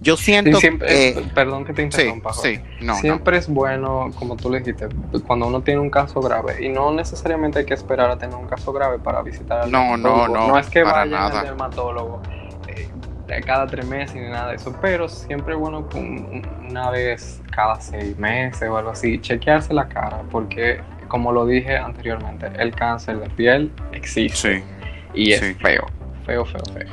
Yo 0.00 0.16
siento 0.16 0.58
siempre, 0.58 1.14
perdón 1.34 1.64
que 1.64 1.72
te 1.72 1.82
interrumpa. 1.82 2.32
Sí, 2.32 2.60
siempre 3.00 3.38
es 3.38 3.48
bueno, 3.48 4.10
como 4.18 4.36
tú 4.36 4.50
le 4.50 4.58
dijiste, 4.58 4.88
cuando 5.26 5.46
uno 5.46 5.62
tiene 5.62 5.80
un 5.80 5.90
caso 5.90 6.20
grave 6.20 6.64
y 6.64 6.68
no 6.68 6.92
necesariamente 6.92 7.60
hay 7.60 7.64
que 7.64 7.74
esperar 7.74 8.10
a 8.10 8.18
tener 8.18 8.36
un 8.36 8.46
caso 8.46 8.72
grave 8.72 8.98
para 8.98 9.22
visitar 9.22 9.62
al 9.62 9.70
No, 9.70 9.96
no, 9.96 10.28
no. 10.28 10.48
No 10.48 10.58
es 10.58 10.68
que 10.68 10.82
vaya 10.82 11.26
al 11.26 11.44
dermatólogo 11.44 12.22
eh, 12.68 13.40
cada 13.40 13.66
tres 13.66 13.86
meses 13.86 14.14
ni 14.14 14.28
nada 14.28 14.50
de 14.50 14.56
eso, 14.56 14.76
pero 14.80 15.08
siempre 15.08 15.54
es 15.54 15.60
bueno 15.60 15.88
una 16.68 16.90
vez 16.90 17.40
cada 17.50 17.80
seis 17.80 18.18
meses 18.18 18.68
o 18.68 18.76
algo 18.76 18.90
así, 18.90 19.18
chequearse 19.20 19.72
la 19.72 19.88
cara, 19.88 20.22
porque 20.30 20.80
como 21.08 21.32
lo 21.32 21.46
dije 21.46 21.76
anteriormente, 21.76 22.50
el 22.58 22.74
cáncer 22.74 23.20
de 23.20 23.28
piel 23.30 23.70
existe. 23.92 24.58
Sí. 24.58 24.64
Y 25.14 25.32
es 25.32 25.40
feo, 25.58 25.86
feo, 26.24 26.44
feo, 26.44 26.62
feo. 26.72 26.88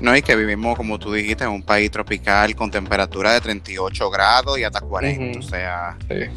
No, 0.00 0.16
y 0.16 0.22
que 0.22 0.36
vivimos, 0.36 0.76
como 0.76 0.98
tú 0.98 1.12
dijiste, 1.12 1.44
en 1.44 1.50
un 1.50 1.62
país 1.62 1.90
tropical 1.90 2.54
con 2.54 2.70
temperatura 2.70 3.32
de 3.32 3.40
38 3.40 4.10
grados 4.10 4.58
y 4.58 4.64
hasta 4.64 4.80
40. 4.80 5.38
O 5.38 5.42
sea, 5.42 5.96
eh, 6.08 6.30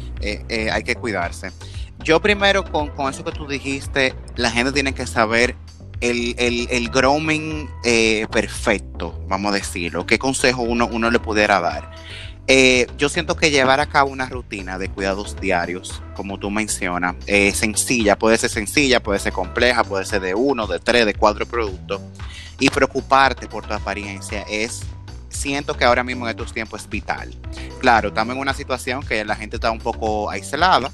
eh, 0.48 0.70
hay 0.70 0.82
que 0.82 0.96
cuidarse. 0.96 1.52
Yo 2.02 2.20
primero, 2.20 2.64
con, 2.64 2.90
eso 3.08 3.24
que 3.24 3.32
tú 3.32 3.46
dijiste, 3.46 4.14
la 4.34 4.50
gente 4.50 4.72
tiene 4.72 4.92
que 4.92 5.06
saber 5.06 5.54
el, 6.00 6.34
el, 6.38 6.88
grooming 6.88 7.70
eh, 7.84 8.26
perfecto, 8.32 9.24
vamos 9.28 9.52
a 9.52 9.54
decirlo. 9.54 10.04
¿Qué 10.04 10.18
consejo 10.18 10.62
uno, 10.62 10.88
uno 10.90 11.10
le 11.10 11.20
pudiera 11.20 11.60
dar? 11.60 11.92
Yo 12.98 13.08
siento 13.08 13.36
que 13.36 13.50
llevar 13.50 13.80
a 13.80 13.86
cabo 13.86 14.10
una 14.10 14.28
rutina 14.28 14.78
de 14.78 14.88
cuidados 14.88 15.40
diarios, 15.40 16.02
como 16.14 16.38
tú 16.38 16.50
mencionas, 16.50 17.16
sencilla, 17.54 18.18
puede 18.18 18.36
ser 18.36 18.50
sencilla, 18.50 19.02
puede 19.02 19.18
ser 19.20 19.32
compleja, 19.32 19.84
puede 19.84 20.04
ser 20.04 20.20
de 20.20 20.34
uno, 20.34 20.66
de 20.66 20.78
tres, 20.78 21.06
de 21.06 21.14
cuatro 21.14 21.46
productos 21.46 22.00
y 22.58 22.70
preocuparte 22.70 23.48
por 23.48 23.66
tu 23.66 23.74
apariencia 23.74 24.42
es 24.48 24.82
siento 25.28 25.76
que 25.76 25.84
ahora 25.84 26.04
mismo 26.04 26.26
en 26.26 26.30
estos 26.30 26.52
tiempos 26.52 26.82
es 26.82 26.88
vital. 26.88 27.34
Claro, 27.80 28.08
estamos 28.08 28.34
en 28.34 28.40
una 28.40 28.54
situación 28.54 29.02
que 29.02 29.24
la 29.24 29.34
gente 29.34 29.56
está 29.56 29.70
un 29.70 29.80
poco 29.80 30.30
aislada, 30.30 30.92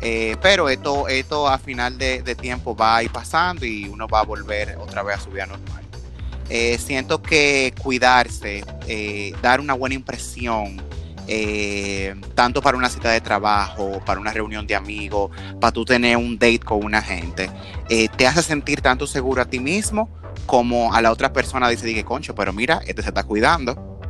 eh, 0.00 0.36
pero 0.40 0.68
esto, 0.68 1.08
esto 1.08 1.48
a 1.48 1.58
final 1.58 1.98
de, 1.98 2.34
tiempo 2.34 2.74
va 2.74 2.96
a 2.96 3.02
ir 3.02 3.10
pasando 3.10 3.66
y 3.66 3.86
uno 3.86 4.08
va 4.08 4.20
a 4.20 4.24
volver 4.24 4.76
otra 4.78 5.02
vez 5.02 5.18
a 5.18 5.20
su 5.20 5.30
vida 5.30 5.46
normal. 5.46 5.87
Eh, 6.48 6.78
siento 6.78 7.20
que 7.20 7.74
cuidarse, 7.82 8.64
eh, 8.86 9.32
dar 9.42 9.60
una 9.60 9.74
buena 9.74 9.94
impresión, 9.94 10.80
tanto 12.34 12.62
para 12.62 12.78
una 12.78 12.88
cita 12.88 13.10
de 13.10 13.20
trabajo, 13.20 14.00
para 14.06 14.18
una 14.18 14.32
reunión 14.32 14.66
de 14.66 14.74
amigos, 14.74 15.30
para 15.60 15.72
tú 15.72 15.84
tener 15.84 16.16
un 16.16 16.38
date 16.38 16.60
con 16.60 16.82
una 16.82 17.02
gente, 17.02 17.50
te 18.16 18.26
hace 18.26 18.42
sentir 18.42 18.80
tanto 18.80 19.06
seguro 19.06 19.42
a 19.42 19.44
ti 19.44 19.60
mismo 19.60 20.08
como 20.46 20.94
a 20.94 21.02
la 21.02 21.12
otra 21.12 21.32
persona 21.32 21.68
dice, 21.68 21.86
dije, 21.86 22.04
concho, 22.04 22.34
pero 22.34 22.54
mira, 22.54 22.80
este 22.86 23.02
se 23.02 23.08
está 23.08 23.22
cuidando. 23.24 24.00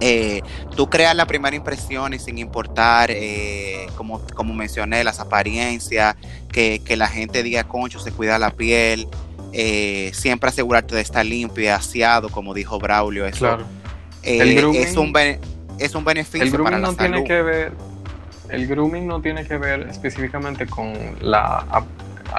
Eh, 0.00 0.40
tú 0.74 0.88
creas 0.88 1.14
la 1.14 1.26
primera 1.26 1.54
impresión 1.54 2.14
y 2.14 2.18
sin 2.18 2.38
importar, 2.38 3.10
eh, 3.10 3.86
como, 3.96 4.20
como 4.34 4.54
mencioné, 4.54 5.04
las 5.04 5.20
apariencias, 5.20 6.16
que, 6.50 6.82
la 6.96 7.06
gente 7.06 7.42
diga, 7.42 7.64
concho, 7.64 8.00
se 8.00 8.10
cuida 8.10 8.38
la 8.38 8.50
piel, 8.50 9.06
eh, 9.52 10.10
siempre 10.14 10.50
asegurarte 10.50 10.94
de 10.94 11.00
estar 11.00 11.24
limpio 11.24 11.64
y 11.64 11.68
aseado, 11.68 12.28
como 12.28 12.54
dijo 12.54 12.78
Braulio, 12.78 13.26
eso 13.26 13.58
es, 14.22 14.96
un 14.96 15.12
es 15.78 15.94
un 15.94 16.04
beneficio 16.04 16.62
para 16.62 16.78
la 16.78 16.88
no 16.88 16.94
Tiene 16.94 17.24
que 17.24 17.42
ver, 17.42 17.72
el 18.48 18.66
grooming 18.66 19.06
no 19.06 19.20
tiene 19.20 19.46
que 19.46 19.56
ver 19.56 19.86
específicamente 19.88 20.66
con 20.66 20.92
la 21.20 21.84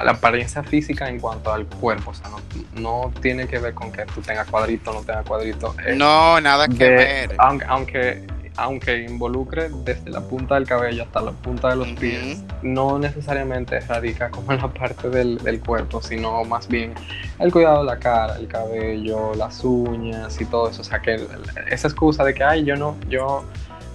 la 0.02 0.12
apariencia 0.12 0.62
física 0.62 1.08
en 1.08 1.20
cuanto 1.20 1.52
al 1.52 1.66
cuerpo, 1.66 2.12
o 2.12 2.14
sea, 2.14 2.30
no, 2.74 3.12
tiene 3.20 3.46
que 3.46 3.58
ver 3.58 3.74
con 3.74 3.92
que 3.92 4.04
tú 4.06 4.20
tengas 4.22 4.48
cuadrito 4.48 4.90
o 4.90 4.94
no 4.94 5.00
tengas 5.02 5.26
cuadrito. 5.26 5.74
no, 5.96 6.40
nada 6.40 6.66
que 6.68 6.88
ver. 6.88 7.34
Aunque, 7.38 7.66
aunque, 7.68 8.26
aunque, 8.56 9.02
involucre 9.02 9.70
desde 9.84 10.10
la 10.10 10.20
punta 10.20 10.56
del 10.56 10.66
cabello 10.66 11.02
hasta 11.04 11.20
la 11.20 11.32
punta 11.32 11.70
de 11.70 11.76
los 11.76 11.88
pies, 11.88 12.42
no 12.62 12.98
necesariamente 12.98 13.80
radica 13.80 14.30
como 14.30 14.52
en 14.52 14.60
la 14.60 14.72
parte 14.72 15.08
del, 15.08 15.38
del, 15.38 15.60
cuerpo, 15.60 16.02
sino 16.02 16.44
más 16.44 16.68
bien 16.68 16.94
el 17.38 17.50
cuidado 17.52 17.80
de 17.80 17.86
la 17.86 17.98
cara, 17.98 18.36
el 18.36 18.48
cabello, 18.48 19.34
las 19.34 19.64
uñas 19.64 20.40
y 20.40 20.44
todo 20.44 20.68
eso. 20.68 20.82
O 20.82 20.84
sea, 20.84 21.00
que 21.00 21.26
esa 21.70 21.88
excusa 21.88 22.24
de 22.24 22.34
que, 22.34 22.44
ay, 22.44 22.64
yo 22.64 22.76
no, 22.76 22.96
yo 23.08 23.44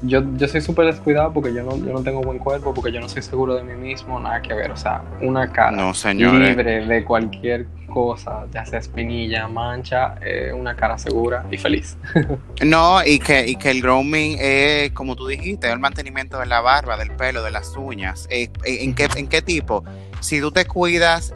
yo, 0.03 0.23
yo 0.35 0.47
soy 0.47 0.61
súper 0.61 0.85
descuidado 0.85 1.33
porque 1.33 1.53
yo 1.53 1.63
no, 1.63 1.77
yo 1.77 1.93
no 1.93 2.03
tengo 2.03 2.21
buen 2.21 2.39
cuerpo, 2.39 2.73
porque 2.73 2.91
yo 2.91 2.99
no 2.99 3.09
soy 3.09 3.21
seguro 3.21 3.55
de 3.55 3.63
mí 3.63 3.73
mismo, 3.73 4.19
nada 4.19 4.41
que 4.41 4.53
ver. 4.53 4.71
O 4.71 4.77
sea, 4.77 5.03
una 5.21 5.51
cara 5.51 5.91
libre 6.13 6.85
de 6.85 7.03
cualquier 7.03 7.67
cosa, 7.87 8.45
ya 8.53 8.63
sea 8.65 8.79
espinilla, 8.79 9.47
mancha, 9.47 10.15
eh, 10.21 10.51
una 10.53 10.75
cara 10.75 10.97
segura 10.97 11.45
y 11.49 11.57
feliz. 11.57 11.97
no, 12.63 13.03
y 13.03 13.17
que, 13.19 13.47
y 13.47 13.55
que 13.55 13.71
el 13.71 13.81
grooming 13.81 14.37
es, 14.39 14.91
como 14.91 15.15
tú 15.15 15.27
dijiste, 15.27 15.71
el 15.71 15.79
mantenimiento 15.79 16.37
de 16.39 16.45
la 16.45 16.61
barba, 16.61 16.97
del 16.97 17.11
pelo, 17.11 17.41
de 17.41 17.51
las 17.51 17.75
uñas. 17.75 18.27
Eh, 18.29 18.49
eh, 18.65 18.83
¿en, 18.83 18.93
qué, 18.93 19.07
¿En 19.15 19.27
qué 19.27 19.41
tipo? 19.41 19.83
Si 20.19 20.39
tú 20.41 20.51
te 20.51 20.65
cuidas 20.65 21.31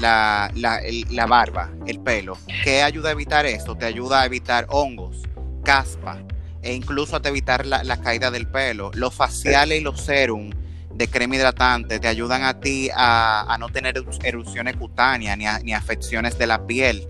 la, 0.00 0.50
la, 0.54 0.80
la 1.10 1.26
barba, 1.26 1.70
el 1.86 2.00
pelo, 2.00 2.36
¿qué 2.64 2.82
ayuda 2.82 3.10
a 3.10 3.12
evitar 3.12 3.46
esto? 3.46 3.76
Te 3.76 3.84
ayuda 3.84 4.22
a 4.22 4.26
evitar 4.26 4.66
hongos, 4.70 5.22
caspa 5.64 6.18
e 6.62 6.74
incluso 6.74 7.16
a 7.16 7.20
evitar 7.24 7.66
la, 7.66 7.96
caída 8.00 8.30
del 8.30 8.46
pelo. 8.46 8.90
Los 8.94 9.14
faciales 9.14 9.80
y 9.80 9.82
los 9.82 10.00
serum 10.00 10.50
de 10.94 11.08
crema 11.08 11.36
hidratante 11.36 11.98
te 11.98 12.08
ayudan 12.08 12.42
a 12.42 12.60
ti 12.60 12.90
a, 12.94 13.56
no 13.58 13.68
tener 13.68 13.94
erupciones 14.22 14.76
cutáneas 14.76 15.62
ni, 15.62 15.72
afecciones 15.72 16.38
de 16.38 16.46
la 16.46 16.66
piel. 16.66 17.06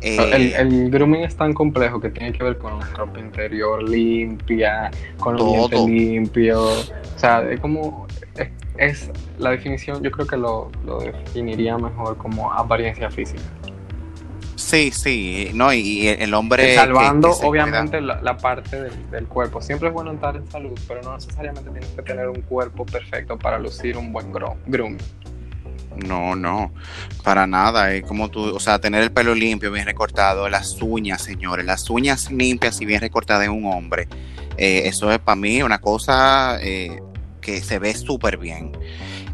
Eh, 0.00 0.54
el, 0.56 0.90
grooming 0.90 1.24
es 1.24 1.36
tan 1.36 1.52
complejo 1.52 2.00
que 2.00 2.10
tiene 2.10 2.32
que 2.32 2.44
ver 2.44 2.56
con 2.58 2.78
la 2.78 2.86
ropa 2.90 3.18
interior 3.18 3.82
limpia, 3.82 4.92
con 5.18 5.36
los 5.36 5.52
dientes 5.52 5.80
limpios. 5.86 6.92
O 7.16 7.18
sea, 7.18 7.42
es 7.50 7.60
como. 7.60 8.06
Es, 8.76 9.10
la 9.38 9.50
definición, 9.50 10.04
yo 10.04 10.10
creo 10.12 10.24
que 10.24 10.36
lo, 10.36 10.70
lo 10.86 11.00
definiría 11.00 11.76
mejor 11.76 12.16
como 12.16 12.52
apariencia 12.52 13.10
física. 13.10 13.42
Sí, 14.58 14.90
sí, 14.90 15.52
no, 15.54 15.72
y 15.72 16.08
el 16.08 16.34
hombre... 16.34 16.74
Salvando 16.74 17.30
obviamente 17.44 18.00
la, 18.00 18.36
parte 18.36 18.82
del, 18.82 19.26
cuerpo. 19.28 19.62
Siempre 19.62 19.86
es 19.86 19.94
bueno 19.94 20.12
estar 20.12 20.34
en 20.34 20.50
salud, 20.50 20.76
pero 20.88 21.00
no 21.02 21.14
necesariamente 21.14 21.70
tienes 21.70 21.88
que 21.90 22.02
tener 22.02 22.28
un 22.28 22.42
cuerpo 22.42 22.84
perfecto 22.84 23.38
para 23.38 23.60
lucir 23.60 23.96
un 23.96 24.12
buen 24.12 24.32
groom. 24.32 24.98
No, 26.04 26.34
no, 26.34 26.72
para 27.22 27.46
nada. 27.46 27.94
Es 27.94 28.02
como 28.02 28.30
tú, 28.30 28.56
o 28.56 28.58
sea, 28.58 28.80
tener 28.80 29.00
el 29.04 29.12
pelo 29.12 29.32
limpio, 29.32 29.70
bien 29.70 29.86
recortado, 29.86 30.48
las 30.48 30.82
uñas, 30.82 31.22
señores, 31.22 31.64
las 31.64 31.88
uñas 31.88 32.28
limpias 32.32 32.80
y 32.80 32.84
bien 32.84 33.00
recortadas 33.00 33.42
de 33.42 33.48
un 33.48 33.64
hombre. 33.66 34.08
Eh, 34.56 34.82
eso 34.86 35.12
es 35.12 35.20
para 35.20 35.36
mí 35.36 35.62
una 35.62 35.78
cosa 35.78 36.58
eh, 36.60 37.00
que 37.40 37.60
se 37.60 37.78
ve 37.78 37.94
súper 37.94 38.38
bien. 38.38 38.72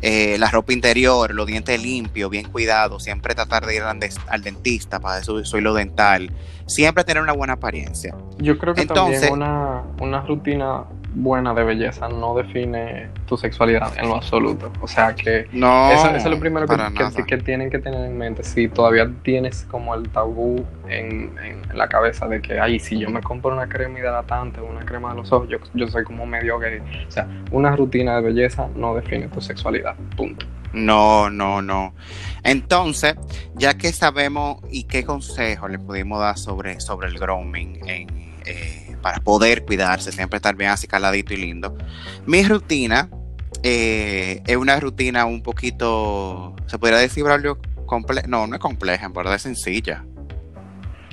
Eh, 0.06 0.36
la 0.38 0.50
ropa 0.50 0.74
interior, 0.74 1.32
los 1.32 1.46
dientes 1.46 1.82
limpios, 1.82 2.30
bien 2.30 2.50
cuidados, 2.50 3.04
siempre 3.04 3.34
tratar 3.34 3.64
de 3.64 3.76
ir 3.76 3.82
al, 3.82 4.42
dentista 4.42 5.00
para 5.00 5.20
eso 5.20 5.42
soy 5.46 5.62
lo 5.62 5.72
dental, 5.72 6.30
siempre 6.66 7.04
tener 7.04 7.22
una 7.22 7.32
buena 7.32 7.54
apariencia. 7.54 8.14
Yo 8.36 8.58
creo 8.58 8.74
que 8.74 8.82
Entonces, 8.82 9.30
también 9.30 9.32
una, 9.32 9.82
una 10.02 10.20
rutina 10.20 10.84
buena 11.14 11.54
de 11.54 11.64
belleza 11.64 12.08
no 12.08 12.34
define 12.34 13.08
tu 13.26 13.36
sexualidad 13.36 13.92
en 13.96 14.08
lo 14.08 14.16
absoluto. 14.16 14.70
O 14.80 14.88
sea 14.88 15.14
que 15.14 15.48
no, 15.52 15.90
eso, 15.92 16.10
es 16.10 16.24
lo 16.24 16.38
primero 16.38 16.66
que, 16.66 17.24
que, 17.24 17.38
tienen 17.38 17.70
que 17.70 17.78
tener 17.78 18.04
en 18.04 18.18
mente. 18.18 18.42
Si 18.42 18.68
todavía 18.68 19.10
tienes 19.22 19.66
como 19.70 19.94
el 19.94 20.08
tabú 20.10 20.64
en, 20.88 21.34
la 21.72 21.88
cabeza 21.88 22.26
de 22.26 22.40
que, 22.40 22.60
ay, 22.60 22.78
si 22.78 22.98
yo 22.98 23.10
me 23.10 23.20
compro 23.20 23.52
una 23.52 23.68
crema 23.68 23.98
hidratante 23.98 24.60
o 24.60 24.66
una 24.66 24.84
crema 24.84 25.10
de 25.10 25.16
los 25.16 25.32
ojos, 25.32 25.48
yo, 25.48 25.58
yo 25.74 25.88
soy 25.88 26.04
como 26.04 26.26
medio 26.26 26.58
gay. 26.58 26.80
O 27.06 27.10
sea, 27.10 27.28
una 27.50 27.74
rutina 27.74 28.16
de 28.16 28.22
belleza 28.22 28.68
no 28.74 28.94
define 28.94 29.28
tu 29.28 29.40
sexualidad. 29.40 29.94
Punto. 30.16 30.46
No, 30.72 31.30
no, 31.30 31.62
no. 31.62 31.94
Entonces, 32.42 33.14
ya 33.54 33.74
que 33.74 33.92
sabemos 33.92 34.58
y 34.70 34.84
qué 34.84 35.04
consejo 35.04 35.68
le 35.68 35.78
pudimos 35.78 36.20
dar 36.20 36.36
sobre, 36.36 36.80
sobre 36.80 37.08
el 37.08 37.18
grooming 37.18 37.88
en, 37.88 38.08
eh, 38.44 38.83
para 39.04 39.20
poder 39.20 39.66
cuidarse, 39.66 40.12
siempre 40.12 40.38
estar 40.38 40.56
bien 40.56 40.70
así 40.70 40.86
caladito 40.86 41.34
y 41.34 41.36
lindo. 41.36 41.76
Mi 42.24 42.42
rutina 42.42 43.10
eh, 43.62 44.42
es 44.46 44.56
una 44.56 44.80
rutina 44.80 45.26
un 45.26 45.42
poquito, 45.42 46.56
se 46.64 46.78
podría 46.78 46.96
decir, 46.96 47.22
Braulio, 47.22 47.58
no, 48.26 48.46
no 48.46 48.54
es 48.54 48.60
compleja, 48.62 49.04
en 49.04 49.12
verdad 49.12 49.34
es 49.34 49.42
sencilla. 49.42 50.06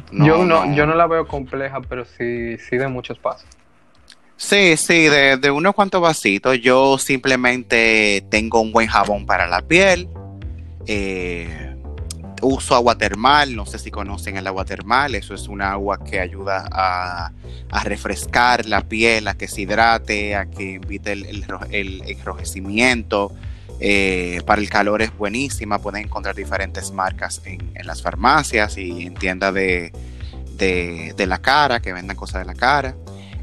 yo, 0.10 0.45
no, 0.45 0.74
yo 0.74 0.86
no 0.86 0.95
la 0.95 1.05
veo 1.05 1.27
compleja, 1.27 1.81
pero 1.81 2.05
sí, 2.05 2.57
sí 2.60 2.77
de 2.77 2.88
muchos 2.88 3.19
pasos. 3.19 3.45
Sí, 4.38 4.77
sí, 4.77 5.10
de, 5.10 5.36
de 5.36 5.51
unos 5.51 5.75
cuantos 5.75 6.01
vasitos. 6.01 6.62
Yo 6.62 6.98
simplemente 6.98 8.25
tengo 8.29 8.62
un 8.62 8.71
buen 8.71 8.88
jabón 8.88 9.25
para 9.25 9.48
la 9.48 9.62
piel. 9.62 10.07
Eh, 10.88 11.70
uso 12.41 12.75
agua 12.75 12.98
termal, 12.98 13.55
no 13.55 13.65
sé 13.65 13.79
si 13.79 13.91
conocen 13.91 14.38
el 14.38 14.48
agua 14.48 14.65
termal, 14.65 15.15
eso 15.15 15.33
es 15.33 15.48
un 15.48 15.62
agua 15.62 16.03
que 16.03 16.19
ayuda 16.19 16.67
a, 16.71 17.31
refrescar 17.83 18.65
la 18.65 18.81
piel, 18.81 19.27
a 19.27 19.33
que 19.36 19.48
se 19.48 19.62
hidrate, 19.62 20.36
a 20.36 20.45
que 20.45 20.75
evite 20.75 21.13
el, 21.13 21.45
enrojecimiento. 21.71 23.31
Eh, 23.83 24.41
para 24.45 24.62
el 24.62 24.69
calor 24.69 25.01
es 25.01 25.15
buenísima, 25.17 25.79
pueden 25.79 26.03
encontrar 26.05 26.36
diferentes 26.36 26.91
marcas 26.91 27.41
en, 27.45 27.71
las 27.83 28.01
farmacias 28.01 28.77
y 28.77 29.07
en 29.07 29.15
tiendas 29.15 29.53
de, 29.55 29.91
de, 30.57 31.25
la 31.25 31.39
cara, 31.39 31.81
que 31.81 31.93
vendan 31.93 32.15
cosas 32.15 32.41
de 32.41 32.45
la 32.45 32.53
cara. 32.53 32.95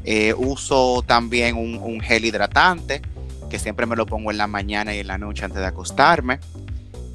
Eh, 0.05 0.33
uso 0.37 1.03
también 1.05 1.55
un, 1.55 1.99
gel 2.01 2.25
hidratante, 2.25 3.01
que 3.49 3.59
siempre 3.59 3.85
me 3.85 3.95
lo 3.95 4.05
pongo 4.05 4.31
en 4.31 4.37
la 4.37 4.47
mañana 4.47 4.95
y 4.95 4.99
en 4.99 5.07
la 5.07 5.17
noche 5.17 5.45
antes 5.45 5.59
de 5.59 5.67
acostarme. 5.67 6.39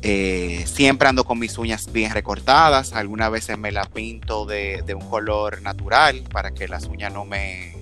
Eh, 0.04 0.64
siempre 0.66 1.08
ando 1.08 1.24
con 1.24 1.38
mis 1.38 1.56
uñas 1.58 1.90
bien 1.90 2.12
recortadas. 2.12 2.92
Algunas 2.92 3.30
veces 3.30 3.58
me 3.58 3.72
la 3.72 3.86
pinto 3.86 4.44
de, 4.44 4.82
de 4.86 4.94
un 4.94 5.08
color 5.08 5.62
natural 5.62 6.22
para 6.30 6.52
que 6.52 6.68
las 6.68 6.84
uñas 6.86 7.12
no 7.12 7.24
me 7.24 7.72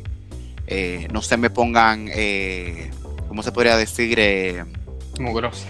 no 1.11 1.21
se 1.21 1.37
me 1.37 1.51
pongan, 1.51 2.09
¿cómo 3.29 3.43
se 3.43 3.53
podría 3.53 3.77
decir? 3.77 4.65
Mugrosa. 5.21 5.67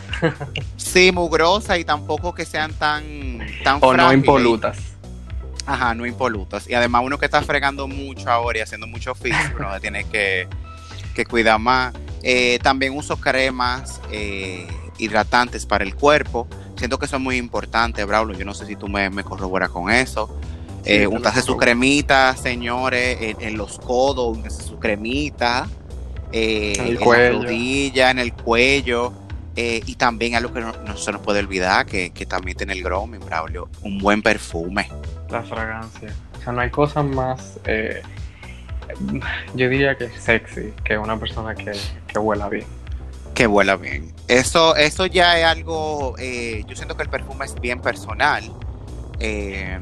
sí, 0.76 1.10
mugrosa 1.12 1.78
y 1.78 1.84
tampoco 1.84 2.34
que 2.34 2.44
sean 2.44 2.72
tan, 2.74 3.40
tan 3.64 3.78
O 3.80 3.94
no 3.94 4.12
impolutas. 4.12 4.78
Ajá, 5.66 5.94
no 5.94 6.06
impolutas. 6.06 6.68
Y 6.68 6.74
además 6.74 7.02
uno 7.04 7.18
que 7.18 7.26
está 7.26 7.42
fregando 7.42 7.86
mucho 7.86 8.30
ahora 8.30 8.58
y 8.58 8.62
haciendo 8.62 8.86
mucho 8.86 9.12
oficio, 9.12 9.38
uno 9.58 9.80
tiene 9.80 10.04
que, 10.04 10.48
cuidar 11.28 11.58
más. 11.58 11.94
Eh, 12.22 12.58
también 12.62 12.96
uso 12.96 13.16
cremas 13.16 14.00
eh, 14.10 14.66
hidratantes 15.02 15.66
para 15.66 15.84
el 15.84 15.94
cuerpo. 15.94 16.46
Siento 16.76 16.98
que 16.98 17.06
eso 17.06 17.16
es 17.16 17.22
muy 17.22 17.36
importante, 17.36 18.04
Braulio. 18.04 18.36
Yo 18.36 18.44
no 18.44 18.54
sé 18.54 18.66
si 18.66 18.76
tú 18.76 18.88
me, 18.88 19.10
me 19.10 19.24
corroboras 19.24 19.70
con 19.70 19.90
eso. 19.90 20.38
Eh, 20.84 21.06
untarse 21.06 21.42
su 21.42 21.56
cremita, 21.56 22.36
señores, 22.36 23.36
en, 23.38 23.56
los 23.56 23.78
codos, 23.78 24.36
untarse 24.36 24.62
su 24.62 24.78
cremita. 24.78 25.68
Eh, 26.32 26.72
en, 26.76 26.86
en 26.86 26.94
la 26.94 27.30
rodilla, 27.30 28.10
en 28.10 28.18
el 28.18 28.32
cuello. 28.32 29.12
Eh, 29.54 29.82
y 29.84 29.96
también 29.96 30.34
algo 30.34 30.52
que 30.52 30.60
no, 30.60 30.96
se 30.96 31.12
nos 31.12 31.20
puede 31.20 31.40
olvidar, 31.40 31.84
que, 31.84 32.10
también 32.26 32.56
tiene 32.56 32.72
el 32.72 32.82
grooming, 32.82 33.20
Braulio, 33.20 33.68
un 33.82 33.98
buen 33.98 34.22
perfume. 34.22 34.88
La 35.30 35.42
fragancia. 35.42 36.14
O 36.38 36.42
sea, 36.42 36.52
no 36.52 36.62
hay 36.62 36.70
cosa 36.70 37.02
más, 37.02 37.58
eh, 37.66 38.02
yo 39.54 39.68
diría 39.68 39.96
que 39.96 40.08
sexy 40.08 40.72
que 40.84 40.96
una 40.96 41.18
persona 41.18 41.54
que, 41.54 41.72
que 42.06 42.18
huela 42.18 42.48
bien. 42.48 42.66
Que 43.34 43.46
huela 43.46 43.76
bien. 43.76 44.12
Eso, 44.28 44.76
eso 44.76 45.06
ya 45.06 45.38
es 45.38 45.44
algo, 45.44 46.14
eh, 46.18 46.64
yo 46.66 46.76
siento 46.76 46.96
que 46.96 47.02
el 47.02 47.08
perfume 47.08 47.44
es 47.44 47.54
bien 47.60 47.80
personal. 47.80 48.44
Eh, 49.20 49.78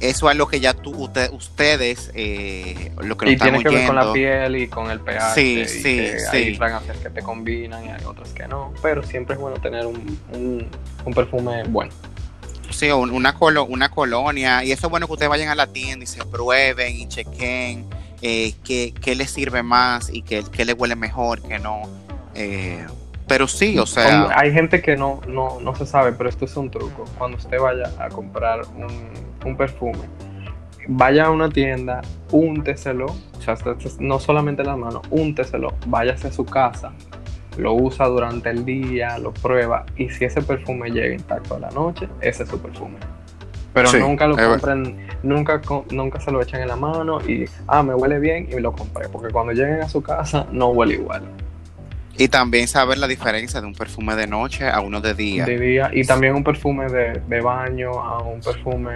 eso 0.00 0.30
es 0.30 0.36
lo 0.36 0.46
que 0.46 0.60
ya 0.60 0.74
tú, 0.74 0.90
ustedes, 1.32 2.10
eh, 2.14 2.92
lo 2.98 3.16
que 3.16 3.30
y 3.30 3.36
tiene 3.36 3.62
que 3.62 3.70
ver 3.70 3.86
con 3.86 3.96
la 3.96 4.12
piel 4.12 4.56
y 4.56 4.68
con 4.68 4.90
el 4.90 5.00
pH. 5.00 5.34
Sí, 5.34 5.64
sí, 5.66 5.82
sí. 5.82 6.36
Hay 6.36 6.54
fragancias 6.56 6.98
que 6.98 7.10
te 7.10 7.22
combinan 7.22 7.86
y 7.86 7.88
hay 7.88 8.04
otras 8.04 8.30
que 8.30 8.46
no, 8.46 8.72
pero 8.82 9.02
siempre 9.02 9.34
es 9.34 9.40
bueno 9.40 9.56
tener 9.58 9.86
un, 9.86 10.68
perfume 11.14 11.62
bueno. 11.68 11.92
Sí, 12.70 12.90
una, 12.90 13.34
colo, 13.34 13.64
una 13.64 13.90
colonia, 13.90 14.64
y 14.64 14.72
eso 14.72 14.88
es 14.88 14.90
bueno 14.90 15.06
que 15.06 15.12
ustedes 15.12 15.30
vayan 15.30 15.48
a 15.48 15.54
la 15.54 15.68
tienda 15.68 16.04
y 16.04 16.06
se 16.06 16.24
prueben 16.24 16.96
y 16.96 17.06
chequen 17.08 17.86
eh, 18.20 18.54
qué, 18.64 19.14
les 19.14 19.30
sirve 19.30 19.62
más 19.62 20.10
y 20.10 20.22
qué, 20.22 20.44
qué 20.50 20.64
les 20.64 20.74
huele 20.76 20.96
mejor, 20.96 21.40
que 21.42 21.58
no. 21.58 21.82
Eh, 22.34 22.84
pero 23.26 23.48
sí, 23.48 23.78
o 23.78 23.86
sea. 23.86 24.28
Hay 24.36 24.52
gente 24.52 24.82
que 24.82 24.96
no, 24.96 25.20
no, 25.28 25.60
no 25.60 25.74
se 25.74 25.86
sabe, 25.86 26.12
pero 26.12 26.28
esto 26.28 26.44
es 26.44 26.56
un 26.56 26.70
truco. 26.70 27.04
Cuando 27.18 27.36
usted 27.36 27.58
vaya 27.58 27.90
a 27.98 28.08
comprar 28.08 28.62
un 28.76 29.34
un 29.44 29.56
perfume, 29.56 29.98
vaya 30.88 31.26
a 31.26 31.30
una 31.30 31.48
tienda, 31.48 32.02
únteselo, 32.30 33.06
o 33.06 33.40
sea, 33.40 33.56
no 34.00 34.18
solamente 34.18 34.62
en 34.62 34.68
las 34.68 34.78
manos, 34.78 35.02
únteselo, 35.10 35.74
váyase 35.86 36.28
a 36.28 36.32
su 36.32 36.44
casa, 36.44 36.92
lo 37.56 37.74
usa 37.74 38.06
durante 38.06 38.50
el 38.50 38.64
día, 38.64 39.18
lo 39.18 39.32
prueba, 39.32 39.86
y 39.96 40.08
si 40.10 40.24
ese 40.24 40.42
perfume 40.42 40.90
llega 40.90 41.14
intacto 41.14 41.56
a 41.56 41.60
la 41.60 41.70
noche, 41.70 42.08
ese 42.20 42.42
es 42.42 42.48
su 42.48 42.60
perfume. 42.60 42.96
Pero 43.72 43.92
nunca 43.98 44.28
lo 44.28 44.36
compren, 44.36 45.08
nunca, 45.24 45.60
nunca 45.90 46.20
se 46.20 46.30
lo 46.30 46.40
echen 46.40 46.60
en 46.60 46.68
la 46.68 46.76
mano 46.76 47.20
y, 47.20 47.44
ah, 47.66 47.82
me 47.82 47.92
huele 47.92 48.20
bien 48.20 48.48
y 48.48 48.60
lo 48.60 48.72
compré, 48.72 49.08
porque 49.08 49.32
cuando 49.32 49.52
lleguen 49.52 49.80
a 49.80 49.88
su 49.88 50.00
casa 50.00 50.46
no 50.52 50.68
huele 50.68 50.94
igual. 50.94 51.22
Y 52.16 52.28
también 52.28 52.68
saber 52.68 52.98
la 52.98 53.08
diferencia 53.08 53.60
de 53.60 53.66
un 53.66 53.74
perfume 53.74 54.14
de 54.16 54.26
noche 54.26 54.68
a 54.68 54.80
uno 54.80 55.00
de 55.00 55.14
día. 55.14 55.44
De 55.44 55.58
día, 55.58 55.90
y 55.92 56.04
también 56.04 56.34
un 56.34 56.44
perfume 56.44 56.88
de, 56.88 57.20
de 57.26 57.40
baño 57.40 57.90
a 57.90 58.22
un 58.22 58.40
perfume 58.40 58.94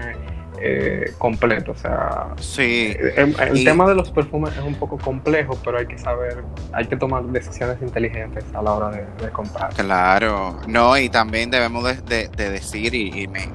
eh, 0.60 1.12
completo. 1.18 1.72
O 1.72 1.76
sea, 1.76 2.34
sí. 2.40 2.96
el, 3.16 3.64
tema 3.64 3.88
de 3.88 3.94
los 3.94 4.10
perfumes 4.10 4.52
es 4.56 4.64
un 4.64 4.74
poco 4.74 4.98
complejo, 4.98 5.56
pero 5.64 5.78
hay 5.78 5.86
que 5.86 5.98
saber, 5.98 6.42
hay 6.72 6.86
que 6.86 6.96
tomar 6.96 7.24
decisiones 7.26 7.80
inteligentes 7.80 8.44
a 8.54 8.62
la 8.62 8.72
hora 8.72 8.90
de, 8.90 9.30
comprar. 9.30 9.72
Claro, 9.74 10.58
no, 10.66 10.98
y 10.98 11.08
también 11.10 11.50
debemos 11.50 11.84
de, 12.04 12.28
decir, 12.28 12.94
y, 12.94 13.28
me, 13.28 13.48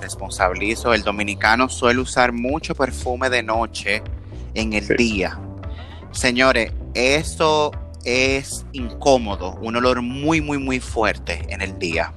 responsabilizo, 0.00 0.94
el 0.94 1.02
dominicano 1.02 1.68
suele 1.68 2.00
usar 2.00 2.32
mucho 2.32 2.74
perfume 2.74 3.30
de 3.30 3.42
noche 3.42 4.02
en 4.54 4.74
el 4.74 4.86
día. 4.88 5.38
Señores, 6.12 6.72
eso 6.94 7.72
es 8.04 8.64
incómodo, 8.72 9.54
un 9.62 9.76
olor 9.76 10.02
muy, 10.02 10.40
muy, 10.40 10.58
muy 10.58 10.80
fuerte 10.80 11.44
en 11.48 11.62
el 11.62 11.78
día. 11.78 12.12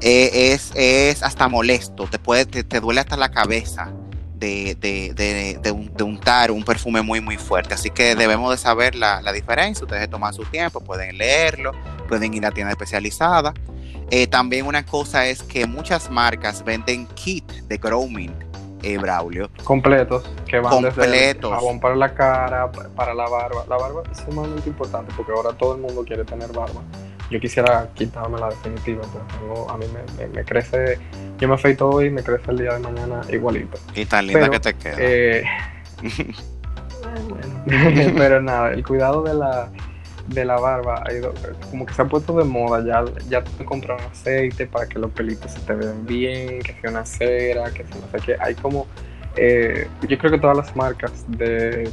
Eh, 0.00 0.52
es, 0.52 0.72
es, 0.74 1.22
hasta 1.22 1.48
molesto, 1.48 2.06
te, 2.06 2.18
puede, 2.18 2.44
te, 2.44 2.80
duele 2.80 3.00
hasta 3.00 3.16
la 3.16 3.30
cabeza 3.30 3.90
de, 4.34 4.74
de, 4.74 6.02
untar 6.02 6.50
un 6.50 6.62
perfume 6.62 7.00
muy 7.00 7.20
muy 7.20 7.38
fuerte. 7.38 7.72
Así 7.74 7.90
que 7.90 8.14
debemos 8.14 8.50
de 8.50 8.58
saber 8.58 8.94
la, 8.94 9.32
diferencia, 9.32 9.84
ustedes 9.84 10.10
toman 10.10 10.34
su 10.34 10.44
tiempo, 10.44 10.80
pueden 10.80 11.16
leerlo, 11.16 11.72
pueden 12.08 12.34
ir 12.34 12.44
a 12.44 12.50
tienda 12.50 12.72
especializada. 12.72 13.54
Eh, 14.10 14.26
también 14.26 14.66
una 14.66 14.84
cosa 14.84 15.26
es 15.26 15.42
que 15.42 15.66
muchas 15.66 16.10
marcas 16.10 16.62
venden 16.62 17.06
kit 17.14 17.50
de 17.50 17.78
grooming, 17.78 18.34
eh, 18.84 18.98
Braulio. 18.98 19.50
Completos, 19.64 20.24
que 20.46 20.58
van 20.58 20.72
Completos. 20.72 21.10
desde 21.10 21.40
jabón 21.40 21.80
para 21.80 21.96
la 21.96 22.14
cara, 22.14 22.70
para 22.70 23.14
la 23.14 23.28
barba. 23.28 23.64
La 23.68 23.76
barba 23.76 24.02
es 24.10 24.18
sumamente 24.18 24.68
importante 24.68 25.12
porque 25.16 25.32
ahora 25.32 25.52
todo 25.52 25.74
el 25.74 25.80
mundo 25.80 26.04
quiere 26.04 26.24
tener 26.24 26.52
barba 26.52 26.82
yo 27.30 27.40
quisiera 27.40 27.88
quitarme 27.94 28.38
la 28.38 28.48
definitiva, 28.48 29.02
pero 29.40 29.70
a 29.70 29.76
mí 29.76 29.86
me, 30.32 30.44
crece, 30.44 30.98
yo 31.38 31.48
me 31.48 31.54
afeito 31.54 31.88
hoy 31.88 32.06
y 32.06 32.10
me 32.10 32.22
crece 32.22 32.50
el 32.50 32.58
día 32.58 32.74
de 32.74 32.80
mañana 32.80 33.22
igualito. 33.30 33.78
Y 33.94 34.04
tan 34.04 34.26
linda 34.26 34.48
que 34.48 34.60
te 34.60 34.74
queda. 34.74 34.96
Eh, 34.98 35.44
pero 38.16 38.42
nada, 38.42 38.72
el 38.72 38.84
cuidado 38.84 39.22
de 39.22 39.34
la, 39.34 39.70
de 40.26 40.44
la 40.44 40.58
barba 40.58 41.04
como 41.70 41.84
que 41.86 41.94
se 41.94 42.02
ha 42.02 42.06
puesto 42.06 42.36
de 42.36 42.44
moda, 42.44 42.84
ya, 42.84 43.04
ya 43.28 43.44
te 43.44 43.64
compras 43.64 44.00
un 44.02 44.10
aceite 44.10 44.66
para 44.66 44.86
que 44.86 44.98
los 44.98 45.10
pelitos 45.10 45.50
se 45.52 45.60
te 45.60 45.74
vean 45.74 46.06
bien, 46.06 46.60
que 46.60 46.72
sea 46.80 46.90
una 46.90 47.04
cera, 47.04 47.70
que 47.70 47.84
sea 47.84 47.96
no 48.00 48.18
sé 48.18 48.24
qué, 48.24 48.36
hay 48.40 48.54
como, 48.54 48.86
eh, 49.36 49.88
yo 50.08 50.18
creo 50.18 50.30
que 50.32 50.38
todas 50.38 50.56
las 50.56 50.74
marcas 50.74 51.24
de 51.28 51.90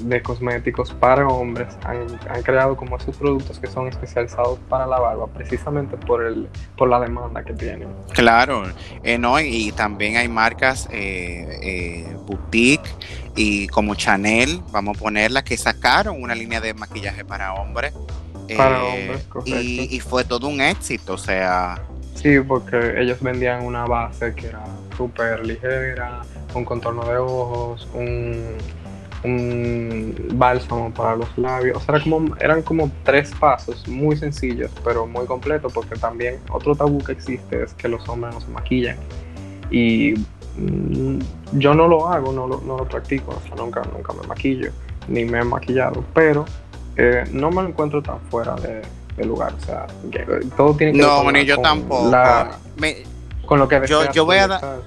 de 0.00 0.22
cosméticos 0.22 0.92
para 0.92 1.26
hombres 1.26 1.68
han, 1.84 2.42
creado 2.42 2.76
como 2.76 2.96
esos 2.96 3.16
productos 3.16 3.58
que 3.58 3.66
son 3.66 3.88
especializados 3.88 4.58
para 4.68 4.86
la 4.86 4.98
barba 4.98 5.26
precisamente 5.26 5.96
por 5.96 6.24
el 6.24 6.48
por 6.76 6.88
la 6.88 7.00
demanda 7.00 7.42
que 7.44 7.52
tienen. 7.52 7.88
Claro, 8.12 8.64
eh, 9.02 9.18
no 9.18 9.38
y 9.40 9.72
también 9.72 10.16
hay 10.16 10.28
marcas 10.28 10.88
eh, 10.90 11.58
eh, 11.62 12.16
boutique 12.26 12.88
y 13.36 13.68
como 13.68 13.94
Chanel, 13.94 14.62
vamos 14.72 14.96
a 14.96 15.00
ponerla, 15.00 15.44
que 15.44 15.56
sacaron 15.56 16.20
una 16.22 16.34
línea 16.34 16.60
de 16.60 16.74
maquillaje 16.74 17.24
para 17.24 17.54
hombres. 17.54 17.92
Para 18.56 18.82
hombres, 18.82 19.22
correcto. 19.28 19.60
Y, 19.60 19.88
y 19.90 20.00
fue 20.00 20.24
todo 20.24 20.48
un 20.48 20.60
éxito, 20.60 21.14
o 21.14 21.18
sea... 21.18 21.80
Sí, 22.14 22.40
porque 22.40 23.00
ellos 23.00 23.22
vendían 23.22 23.64
una 23.64 23.84
base 23.84 24.34
que 24.34 24.48
era 24.48 24.64
súper 24.96 25.46
ligera, 25.46 26.22
un 26.52 26.64
contorno 26.64 27.04
de 27.04 27.16
ojos, 27.16 27.88
un, 27.94 28.56
un 29.24 30.14
bálsamo 30.34 30.92
para 30.92 31.16
los 31.16 31.36
labios. 31.36 31.76
O 31.76 31.80
sea, 31.80 31.96
era 31.96 32.04
como, 32.04 32.36
eran 32.36 32.62
como 32.62 32.90
tres 33.04 33.32
pasos 33.38 33.86
muy 33.88 34.16
sencillos, 34.16 34.70
pero 34.84 35.06
muy 35.06 35.26
completos, 35.26 35.72
porque 35.72 35.96
también 35.96 36.38
otro 36.50 36.74
tabú 36.74 36.98
que 36.98 37.12
existe 37.12 37.62
es 37.62 37.74
que 37.74 37.88
los 37.88 38.08
hombres 38.08 38.34
no 38.34 38.40
se 38.40 38.48
maquillan. 38.48 38.96
Y 39.70 40.14
mm, 40.56 41.18
yo 41.52 41.74
no 41.74 41.88
lo 41.88 42.08
hago, 42.08 42.32
no 42.32 42.46
lo, 42.46 42.60
no 42.60 42.78
lo 42.78 42.84
practico, 42.88 43.32
o 43.32 43.46
sea, 43.46 43.56
nunca, 43.56 43.82
nunca 43.92 44.12
me 44.12 44.26
maquillo, 44.26 44.70
ni 45.08 45.24
me 45.24 45.40
he 45.40 45.44
maquillado, 45.44 46.04
pero 46.14 46.44
eh, 46.96 47.24
no 47.32 47.50
me 47.50 47.62
encuentro 47.62 48.02
tan 48.02 48.20
fuera 48.22 48.54
de, 48.56 48.82
lugar. 49.24 49.52
O 49.52 49.60
sea, 49.60 49.86
todo 50.56 50.74
tiene 50.74 50.92
que 50.92 50.98
no, 50.98 51.24
ver 51.24 51.34
con, 51.34 51.42
yo 51.44 51.58
tampoco. 51.60 52.12
con 53.46 53.58
lo 53.58 53.66
que 53.66 53.80
yo, 53.86 54.10
yo 54.12 54.24
voy 54.24 54.36
a 54.36 54.46
dar. 54.46 54.80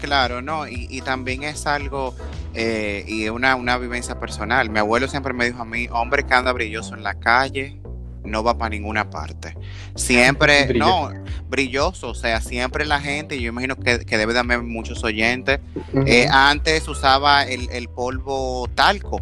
Claro, 0.00 0.42
no, 0.42 0.68
y, 0.68 0.86
y 0.90 1.00
también 1.00 1.42
es 1.42 1.66
algo 1.66 2.14
eh, 2.58 3.04
y 3.06 3.28
una, 3.28 3.54
una 3.54 3.76
vivencia 3.76 4.18
personal. 4.18 4.70
Mi 4.70 4.78
abuelo 4.78 5.08
siempre 5.08 5.34
me 5.34 5.44
dijo 5.44 5.60
a 5.60 5.66
mí, 5.66 5.88
hombre 5.90 6.24
que 6.24 6.32
anda 6.32 6.52
brilloso 6.52 6.94
en 6.94 7.02
la 7.02 7.14
calle, 7.14 7.78
no 8.24 8.42
va 8.42 8.56
para 8.56 8.70
ninguna 8.70 9.10
parte. 9.10 9.54
Siempre, 9.94 10.72
no, 10.74 11.10
brilloso, 11.50 12.08
o 12.08 12.14
sea, 12.14 12.40
siempre 12.40 12.86
la 12.86 12.98
gente, 12.98 13.38
yo 13.40 13.50
imagino 13.50 13.76
que, 13.76 13.98
debe 13.98 14.32
de 14.32 14.38
haber 14.38 14.62
muchos 14.62 15.04
oyentes, 15.04 15.60
eh, 16.06 16.28
antes 16.30 16.88
usaba 16.88 17.44
el, 17.44 17.88
polvo 17.88 18.68
talco 18.74 19.20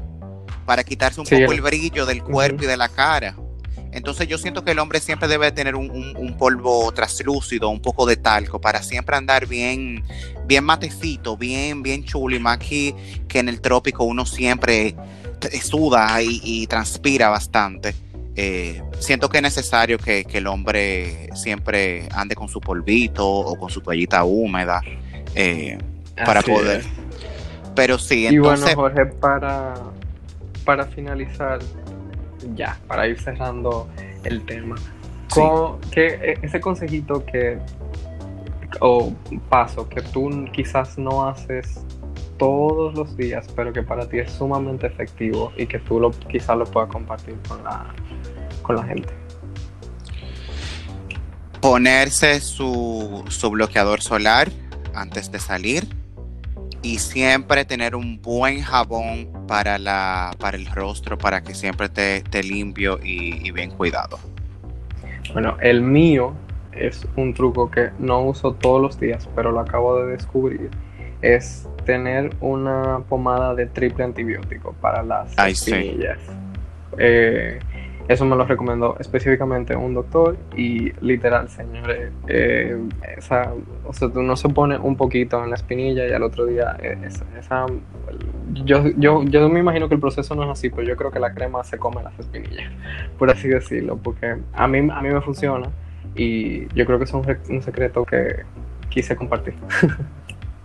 para 0.64 0.84
quitarse 0.84 1.20
un 1.20 1.26
poco 1.26 1.52
el 1.52 1.60
brillo 1.60 2.06
del 2.06 2.22
cuerpo 2.22 2.62
y 2.62 2.66
de 2.66 2.76
la 2.76 2.88
cara. 2.88 3.37
Entonces 3.94 4.26
yo 4.26 4.38
siento 4.38 4.64
que 4.64 4.72
el 4.72 4.80
hombre 4.80 4.98
siempre 4.98 5.28
debe 5.28 5.52
tener 5.52 5.76
un, 5.76 6.37
polvo 6.37 6.90
traslúcido, 6.92 7.68
un 7.68 7.80
poco 7.80 8.07
de 8.07 8.16
talco, 8.16 8.61
para 8.61 8.83
siempre 8.83 9.16
andar 9.16 9.46
bien, 9.46 10.02
bien 10.46 10.64
matecito, 10.64 11.37
bien, 11.37 11.83
bien 11.83 12.04
chulo. 12.04 12.35
Y 12.35 12.40
más 12.40 12.57
aquí 12.57 12.94
que 13.28 13.38
en 13.38 13.48
el 13.48 13.61
trópico 13.61 14.02
uno 14.02 14.26
siempre 14.26 14.96
suda 15.62 16.20
y, 16.22 16.66
transpira 16.66 17.28
bastante. 17.28 17.94
Eh, 18.37 18.83
siento 18.98 19.28
que 19.28 19.38
es 19.38 19.42
necesario 19.44 19.96
que, 19.98 20.26
el 20.33 20.46
hombre 20.48 21.28
siempre 21.35 22.09
ande 22.11 22.35
con 22.35 22.48
su 22.48 22.61
polvito 22.61 23.24
o 23.28 23.57
con 23.57 23.70
su 23.70 23.80
toallita 23.80 24.24
húmeda 24.24 24.83
eh, 25.37 25.78
para 26.16 26.42
poder. 26.42 26.83
Pero 27.76 27.98
sí, 27.98 28.26
entonces. 28.26 28.72
Y 28.72 28.74
bueno, 28.74 28.94
Jorge, 28.94 29.07
para, 29.07 29.74
para 30.64 30.85
finalizar, 30.87 31.61
ya, 32.54 32.78
para 32.87 33.07
ir 33.07 33.20
cerrando 33.20 33.88
el 34.24 34.44
tema, 34.44 34.76
que 35.90 36.07
e, 36.07 36.38
ese 36.42 36.61
consejito 36.61 37.24
que, 37.24 37.59
o 38.80 39.12
paso 39.48 39.88
que 39.88 40.02
tú 40.02 40.30
quizás 40.52 40.98
no 40.98 41.26
haces 41.28 41.85
todos 42.38 42.94
los 42.94 43.16
días, 43.16 43.46
pero 43.54 43.72
que 43.72 43.83
para 43.83 44.09
ti 44.09 44.18
es 44.18 44.33
sumamente 44.33 44.87
efectivo 44.87 45.52
y 45.57 45.66
que 45.66 45.78
tú 45.78 46.00
lo, 46.00 46.11
quizás 46.11 46.57
lo 46.57 46.64
puedas 46.64 46.90
compartir 46.90 47.37
con 47.48 47.62
la, 47.64 47.87
con 48.62 48.76
la 48.76 48.85
gente. 48.85 49.09
Ponerse 51.61 52.40
su, 52.40 53.24
su 53.28 53.50
bloqueador 53.50 54.02
solar 54.02 54.50
antes 54.94 55.33
de 55.33 55.38
salir 55.38 56.03
y 56.85 56.99
siempre 56.99 57.64
tener 57.64 57.97
un 57.97 58.20
buen 58.20 58.61
jabón 58.61 59.29
para, 59.49 59.79
la, 59.79 60.33
para 60.38 60.59
el 60.59 60.66
rostro 60.66 61.16
para 61.16 61.42
que 61.42 61.55
siempre 61.55 61.87
esté, 61.87 62.42
limpio 62.42 63.01
y, 63.03 63.51
bien 63.53 63.70
cuidado. 63.70 64.18
Bueno, 65.33 65.57
el 65.62 65.81
mío 65.81 66.35
es 66.73 67.09
un 67.16 67.33
truco 67.33 67.70
que 67.70 67.88
no 67.99 68.20
uso 68.20 68.53
todos 68.53 68.83
los 68.83 69.01
días, 69.01 69.27
pero 69.35 69.51
lo 69.51 69.61
acabo 69.61 69.99
de 69.99 70.12
descubrir. 70.12 70.70
Es 71.23 71.66
tener 71.87 72.37
una 72.40 73.01
pomada 73.09 73.55
de 73.55 73.64
triple 73.64 74.05
antibiótico 74.05 74.75
para 74.83 75.03
las 75.03 75.38
espinillas. 75.38 76.18
Eh, 76.99 77.61
eso 78.08 78.24
me 78.26 78.36
lo 78.36 78.44
recomendó 78.44 78.96
específicamente 79.00 79.74
un 79.74 79.94
doctor 79.94 80.36
y 80.56 80.92
literal, 81.00 81.48
señores, 81.48 82.12
eh, 82.28 82.76
esa, 83.16 83.52
o 83.84 83.92
sea, 83.92 84.08
uno 84.08 84.36
se 84.36 84.48
pone 84.50 84.76
un 84.76 84.96
poquito 84.96 85.42
en 85.42 85.50
la 85.50 85.56
espinilla 85.56 86.06
y 86.06 86.12
al 86.12 86.22
otro 86.22 86.44
día 86.46 86.76
eh, 86.82 86.98
esa, 87.38 87.66
yo, 88.52 88.84
yo, 88.96 89.22
yo 89.24 89.48
me 89.48 89.60
imagino 89.60 89.88
que 89.88 89.94
el 89.94 90.00
proceso 90.00 90.34
no 90.34 90.44
es 90.44 90.50
así, 90.50 90.68
pero 90.68 90.82
yo 90.82 90.96
creo 90.96 91.10
que 91.10 91.18
la 91.18 91.32
crema 91.32 91.64
se 91.64 91.78
come 91.78 92.02
las 92.02 92.18
espinillas, 92.18 92.70
por 93.18 93.30
así 93.30 93.48
decirlo, 93.48 93.96
porque 93.96 94.36
a 94.52 94.68
mí, 94.68 94.78
a 94.78 95.02
mí 95.02 95.08
me 95.08 95.20
funciona 95.22 95.70
y 96.14 96.68
yo 96.74 96.84
creo 96.84 96.98
que 96.98 97.04
es 97.04 97.12
un, 97.14 97.24
un 97.48 97.62
secreto 97.62 98.04
que 98.04 98.42
quise 98.90 99.16
compartir. 99.16 99.54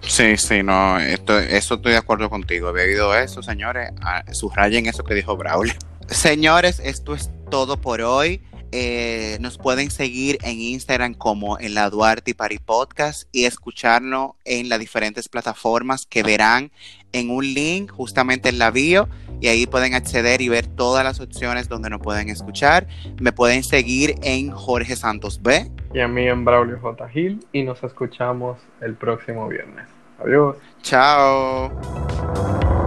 Sí, 0.01 0.37
sí, 0.37 0.63
no, 0.63 0.97
esto, 0.97 1.37
eso 1.37 1.75
estoy 1.75 1.91
de 1.91 1.97
acuerdo 1.97 2.29
contigo. 2.29 2.69
Había 2.69 2.83
oído 2.83 3.13
eso, 3.17 3.43
señores. 3.43 3.91
Subrayen 4.31 4.85
eso 4.85 5.03
que 5.03 5.13
dijo 5.13 5.35
Braulio. 5.35 5.73
Señores, 6.11 6.81
esto 6.83 7.13
es 7.13 7.31
todo 7.49 7.79
por 7.79 8.01
hoy. 8.01 8.41
Eh, 8.71 9.37
nos 9.41 9.57
pueden 9.57 9.89
seguir 9.89 10.37
en 10.43 10.59
Instagram 10.59 11.15
como 11.15 11.59
en 11.59 11.73
la 11.73 11.89
Duarte 11.89 12.31
y 12.31 12.33
Pari 12.35 12.59
Podcast 12.59 13.27
y 13.31 13.45
escucharnos 13.45 14.31
en 14.45 14.69
las 14.69 14.79
diferentes 14.79 15.27
plataformas 15.27 16.05
que 16.05 16.21
verán 16.21 16.71
en 17.11 17.31
un 17.31 17.53
link 17.53 17.91
justamente 17.91 18.49
en 18.49 18.59
la 18.59 18.69
bio 18.69 19.09
y 19.41 19.47
ahí 19.47 19.65
pueden 19.65 19.95
acceder 19.95 20.41
y 20.41 20.49
ver 20.49 20.67
todas 20.67 21.03
las 21.03 21.19
opciones 21.19 21.67
donde 21.67 21.89
nos 21.89 22.01
pueden 22.01 22.29
escuchar. 22.29 22.87
Me 23.19 23.31
pueden 23.31 23.63
seguir 23.63 24.15
en 24.21 24.51
Jorge 24.51 24.95
Santos 24.95 25.41
B. 25.41 25.71
Y 25.93 26.01
a 26.01 26.07
mí 26.07 26.27
en 26.27 26.45
Braulio 26.45 26.79
J. 26.79 27.09
Gil 27.09 27.45
y 27.51 27.63
nos 27.63 27.83
escuchamos 27.83 28.59
el 28.81 28.95
próximo 28.95 29.47
viernes. 29.47 29.87
Adiós. 30.19 30.57
Chao. 30.83 32.78